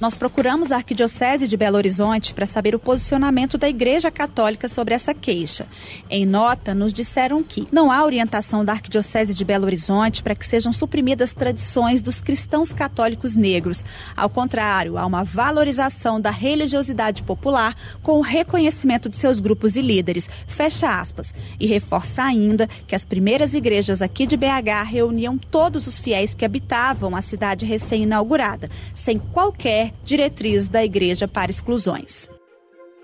Nós 0.00 0.16
procuramos 0.16 0.72
a 0.72 0.76
Arquidiocese 0.76 1.46
de 1.46 1.56
Belo 1.56 1.76
Horizonte 1.76 2.34
para 2.34 2.46
saber 2.46 2.74
o 2.74 2.80
posicionamento 2.80 3.56
da 3.56 3.68
Igreja 3.68 4.10
Católica 4.10 4.68
sobre 4.68 4.92
essa 4.92 5.14
queixa. 5.14 5.68
Em 6.10 6.26
nota, 6.26 6.74
nos 6.74 6.92
disseram 6.92 7.44
que 7.44 7.68
não 7.70 7.92
há 7.92 8.04
orientação 8.04 8.64
da 8.64 8.72
Arquidiocese 8.72 9.32
de 9.32 9.44
Belo 9.44 9.66
Horizonte 9.66 10.20
para 10.20 10.34
que 10.34 10.44
sejam 10.44 10.72
suprimidas 10.72 11.32
tradições 11.32 12.02
dos 12.02 12.20
cristãos 12.20 12.72
católicos 12.72 13.36
negros. 13.36 13.84
Ao 14.16 14.28
contrário, 14.28 14.98
há 14.98 15.06
uma 15.06 15.22
valorização 15.22 16.20
da 16.20 16.30
religiosidade 16.30 17.22
popular 17.22 17.76
com 18.02 18.18
o 18.18 18.22
reconhecimento 18.22 19.08
de 19.08 19.16
seus 19.16 19.38
grupos 19.38 19.76
e 19.76 19.80
líderes. 19.80 20.28
Fecha 20.48 21.00
aspas. 21.00 21.32
E 21.60 21.66
reforça 21.66 22.24
ainda 22.24 22.68
que 22.88 22.96
as 22.96 23.04
primeiras 23.04 23.54
igrejas 23.54 24.02
aqui 24.02 24.26
de 24.26 24.36
BH 24.36 24.84
reuniam 24.86 25.38
todos 25.38 25.86
os 25.86 26.00
fiéis 26.00 26.34
que 26.34 26.44
habitavam 26.44 27.14
a 27.14 27.22
cidade 27.22 27.64
recém-inaugurada, 27.64 28.68
sem 28.92 29.20
qualquer 29.20 29.83
diretriz 30.04 30.68
da 30.68 30.84
igreja 30.84 31.26
para 31.26 31.50
exclusões. 31.50 32.28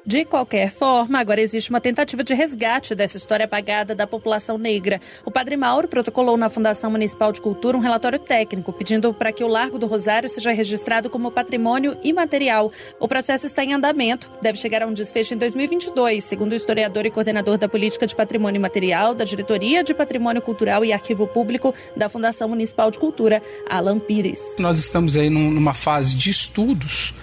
De 0.05 0.25
qualquer 0.25 0.71
forma, 0.71 1.19
agora 1.19 1.41
existe 1.41 1.69
uma 1.69 1.81
tentativa 1.81 2.25
de 2.25 2.33
resgate 2.33 2.95
dessa 2.95 3.19
história 3.19 3.45
apagada 3.45 3.95
da 3.95 4.07
população 4.07 4.57
negra. 4.57 5.01
O 5.25 5.31
Padre 5.31 5.57
Mauro 5.57 5.87
protocolou 5.87 6.37
na 6.39 6.49
Fundação 6.49 6.91
Municipal 6.91 7.31
de 7.33 7.41
Cultura 7.41 7.77
um 7.77 7.81
relatório 7.81 8.19
técnico 8.19 8.73
pedindo 8.73 9.13
para 9.13 9.31
que 9.31 9.45
o 9.45 9.49
Largo 9.49 9.79
do 9.79 9.87
Rosário 9.87 10.29
seja 10.29 10.53
registrado 10.53 11.11
como 11.11 11.31
patrimônio 11.31 11.99
imaterial. 12.03 12.73
O 12.99 13.07
processo 13.07 13.47
está 13.47 13.63
em 13.63 13.75
andamento, 13.75 14.31
deve 14.41 14.59
chegar 14.59 14.83
a 14.83 14.87
um 14.87 14.93
desfecho 14.93 15.35
em 15.35 15.37
2022, 15.37 16.25
segundo 16.25 16.53
o 16.53 16.57
historiador 16.57 17.05
e 17.05 17.11
coordenador 17.11 17.59
da 17.59 17.69
Política 17.69 18.07
de 18.07 18.17
Patrimônio 18.17 18.59
Imaterial 18.59 19.15
da 19.15 19.25
Diretoria 19.25 19.85
de 19.85 19.93
Patrimônio 19.93 20.41
Cultural 20.41 20.85
e 20.85 20.93
Arquivo 20.93 21.27
Público 21.27 21.75
da 21.95 22.09
Fundação 22.09 22.49
Municipal 22.49 22.91
de 22.91 22.99
Cultura, 22.99 23.43
Alan 23.69 23.99
Pires. 23.99 24.41
Nós 24.59 24.79
estamos 24.79 25.17
aí 25.17 25.29
numa 25.29 25.75
fase 25.75 26.17
de 26.17 26.31
estudos 26.31 27.15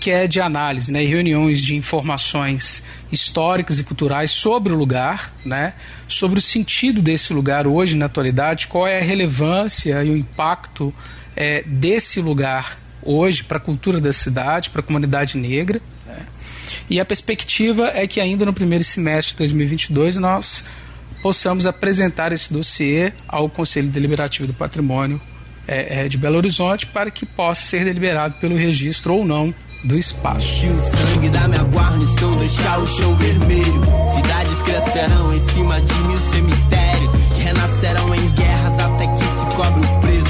que 0.00 0.10
é 0.10 0.26
de 0.26 0.40
análise, 0.40 0.90
né, 0.90 1.04
e 1.04 1.06
reuniões 1.06 1.60
de 1.60 1.76
informações 1.76 2.82
históricas 3.12 3.78
e 3.78 3.84
culturais 3.84 4.30
sobre 4.30 4.72
o 4.72 4.76
lugar, 4.76 5.32
né, 5.44 5.74
sobre 6.08 6.38
o 6.38 6.42
sentido 6.42 7.02
desse 7.02 7.34
lugar 7.34 7.66
hoje 7.66 7.94
na 7.94 8.06
atualidade, 8.06 8.66
qual 8.66 8.86
é 8.86 8.98
a 8.98 9.02
relevância 9.02 10.02
e 10.02 10.10
o 10.10 10.16
impacto 10.16 10.92
é, 11.36 11.62
desse 11.66 12.20
lugar 12.20 12.78
hoje 13.02 13.44
para 13.44 13.58
a 13.58 13.60
cultura 13.60 14.00
da 14.00 14.12
cidade, 14.12 14.70
para 14.70 14.80
a 14.80 14.84
comunidade 14.84 15.36
negra. 15.36 15.80
Né. 16.06 16.26
E 16.88 16.98
a 16.98 17.04
perspectiva 17.04 17.92
é 17.94 18.06
que 18.06 18.20
ainda 18.20 18.46
no 18.46 18.54
primeiro 18.54 18.84
semestre 18.84 19.32
de 19.32 19.38
2022 19.38 20.16
nós 20.16 20.64
possamos 21.22 21.66
apresentar 21.66 22.32
esse 22.32 22.50
dossiê 22.50 23.12
ao 23.28 23.50
Conselho 23.50 23.88
Deliberativo 23.88 24.46
do 24.46 24.54
Patrimônio 24.54 25.20
é, 25.68 26.04
é, 26.04 26.08
de 26.08 26.16
Belo 26.16 26.38
Horizonte 26.38 26.86
para 26.86 27.10
que 27.10 27.26
possa 27.26 27.62
ser 27.62 27.84
deliberado 27.84 28.34
pelo 28.40 28.56
registro 28.56 29.14
ou 29.14 29.26
não 29.26 29.54
do 29.84 29.96
espaço. 29.96 30.66
o 30.66 30.80
sangue 30.80 31.28
da 31.30 31.48
minha 31.48 31.62
guarnição, 31.64 32.36
deixar 32.36 32.78
o 32.78 32.86
chão 32.86 33.14
vermelho. 33.16 33.82
Cidades 34.14 34.62
crescerão 34.62 35.34
em 35.34 35.40
cima 35.50 35.80
de 35.80 35.94
mil 35.94 36.20
cemitérios, 36.32 37.12
que 37.34 37.42
renascerão 37.42 38.14
em 38.14 38.28
guerras 38.30 38.78
até 38.78 39.06
que 39.06 39.18
se 39.18 39.56
cobre 39.56 39.84
o 39.84 40.00
preço. 40.00 40.29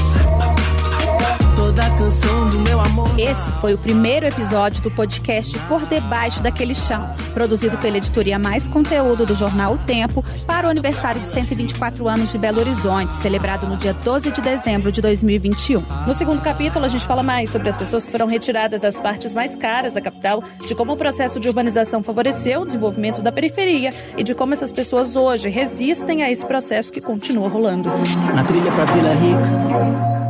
Toda 1.71 1.89
canção 1.91 2.49
do 2.49 2.59
meu 2.59 2.81
amor. 2.81 3.17
Esse 3.17 3.49
foi 3.61 3.73
o 3.73 3.77
primeiro 3.77 4.25
episódio 4.25 4.83
do 4.83 4.91
podcast 4.91 5.57
Por 5.69 5.85
Debaixo 5.85 6.43
daquele 6.43 6.75
Chão, 6.75 7.09
produzido 7.33 7.77
pela 7.77 7.95
editoria 7.95 8.37
Mais 8.37 8.67
Conteúdo 8.67 9.25
do 9.25 9.33
jornal 9.33 9.75
O 9.75 9.77
Tempo, 9.77 10.21
para 10.45 10.67
o 10.67 10.69
aniversário 10.69 11.21
de 11.21 11.27
124 11.27 12.09
anos 12.09 12.29
de 12.29 12.37
Belo 12.37 12.59
Horizonte, 12.59 13.13
celebrado 13.21 13.67
no 13.67 13.77
dia 13.77 13.93
12 13.93 14.31
de 14.31 14.41
dezembro 14.41 14.91
de 14.91 15.01
2021. 15.01 15.81
No 16.05 16.13
segundo 16.13 16.41
capítulo, 16.41 16.83
a 16.83 16.89
gente 16.89 17.05
fala 17.05 17.23
mais 17.23 17.49
sobre 17.49 17.69
as 17.69 17.77
pessoas 17.77 18.03
que 18.03 18.11
foram 18.11 18.27
retiradas 18.27 18.81
das 18.81 18.99
partes 18.99 19.33
mais 19.33 19.55
caras 19.55 19.93
da 19.93 20.01
capital, 20.01 20.43
de 20.67 20.75
como 20.75 20.91
o 20.91 20.97
processo 20.97 21.39
de 21.39 21.47
urbanização 21.47 22.03
favoreceu 22.03 22.63
o 22.63 22.65
desenvolvimento 22.65 23.21
da 23.21 23.31
periferia 23.31 23.93
e 24.17 24.25
de 24.25 24.35
como 24.35 24.53
essas 24.53 24.73
pessoas 24.73 25.15
hoje 25.15 25.47
resistem 25.47 26.21
a 26.21 26.29
esse 26.29 26.43
processo 26.43 26.91
que 26.91 26.99
continua 26.99 27.47
rolando. 27.47 27.89
Na 28.35 28.43
trilha 28.43 28.73
para 28.73 28.83
Vila 28.91 29.13
Rica. 29.13 30.20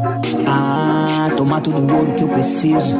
Ah, 0.47 1.29
tomar 1.37 1.61
todo 1.61 1.77
o 1.77 1.95
ouro 1.95 2.13
que 2.13 2.23
eu 2.23 2.27
preciso. 2.27 2.95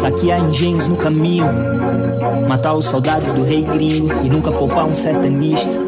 Saquear 0.00 0.40
engenhos 0.40 0.88
no 0.88 0.96
caminho. 0.96 1.46
Matar 2.48 2.74
os 2.74 2.86
soldados 2.86 3.32
do 3.32 3.44
rei 3.44 3.62
gringo 3.62 4.12
e 4.24 4.28
nunca 4.28 4.50
poupar 4.50 4.84
um 4.84 4.94
sertanista. 4.94 5.78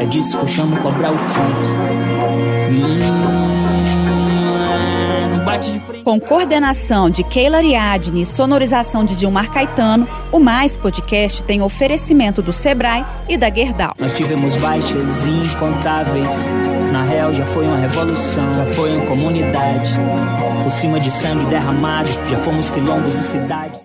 É 0.00 0.04
disso 0.06 0.36
que 0.36 0.44
eu 0.44 0.48
chamo 0.48 0.76
cobrar 0.78 1.12
o 1.12 1.16
quinto. 1.16 1.74
Hum. 2.70 3.24
Com 6.04 6.20
coordenação 6.20 7.08
de 7.08 7.24
Keila 7.24 7.56
Ariadne 7.56 8.22
e 8.22 8.26
sonorização 8.26 9.06
de 9.06 9.16
Dilmar 9.16 9.50
Caetano, 9.50 10.06
o 10.30 10.38
Mais 10.38 10.76
Podcast 10.76 11.42
tem 11.44 11.62
oferecimento 11.62 12.42
do 12.42 12.52
Sebrae 12.52 13.04
e 13.26 13.38
da 13.38 13.48
Gerdau. 13.48 13.94
Nós 13.98 14.12
tivemos 14.12 14.54
baixas 14.56 15.26
incontáveis. 15.26 16.28
Real 17.04 17.34
já 17.34 17.44
foi 17.46 17.66
uma 17.66 17.76
revolução, 17.76 18.54
já 18.54 18.66
foi 18.74 18.96
uma 18.96 19.06
comunidade. 19.06 19.94
Por 20.62 20.72
cima 20.72 20.98
de 20.98 21.10
sangue 21.10 21.44
derramado, 21.46 22.08
já 22.30 22.38
fomos 22.38 22.70
quilombos 22.70 23.14
e 23.14 23.22
cidades. 23.22 23.84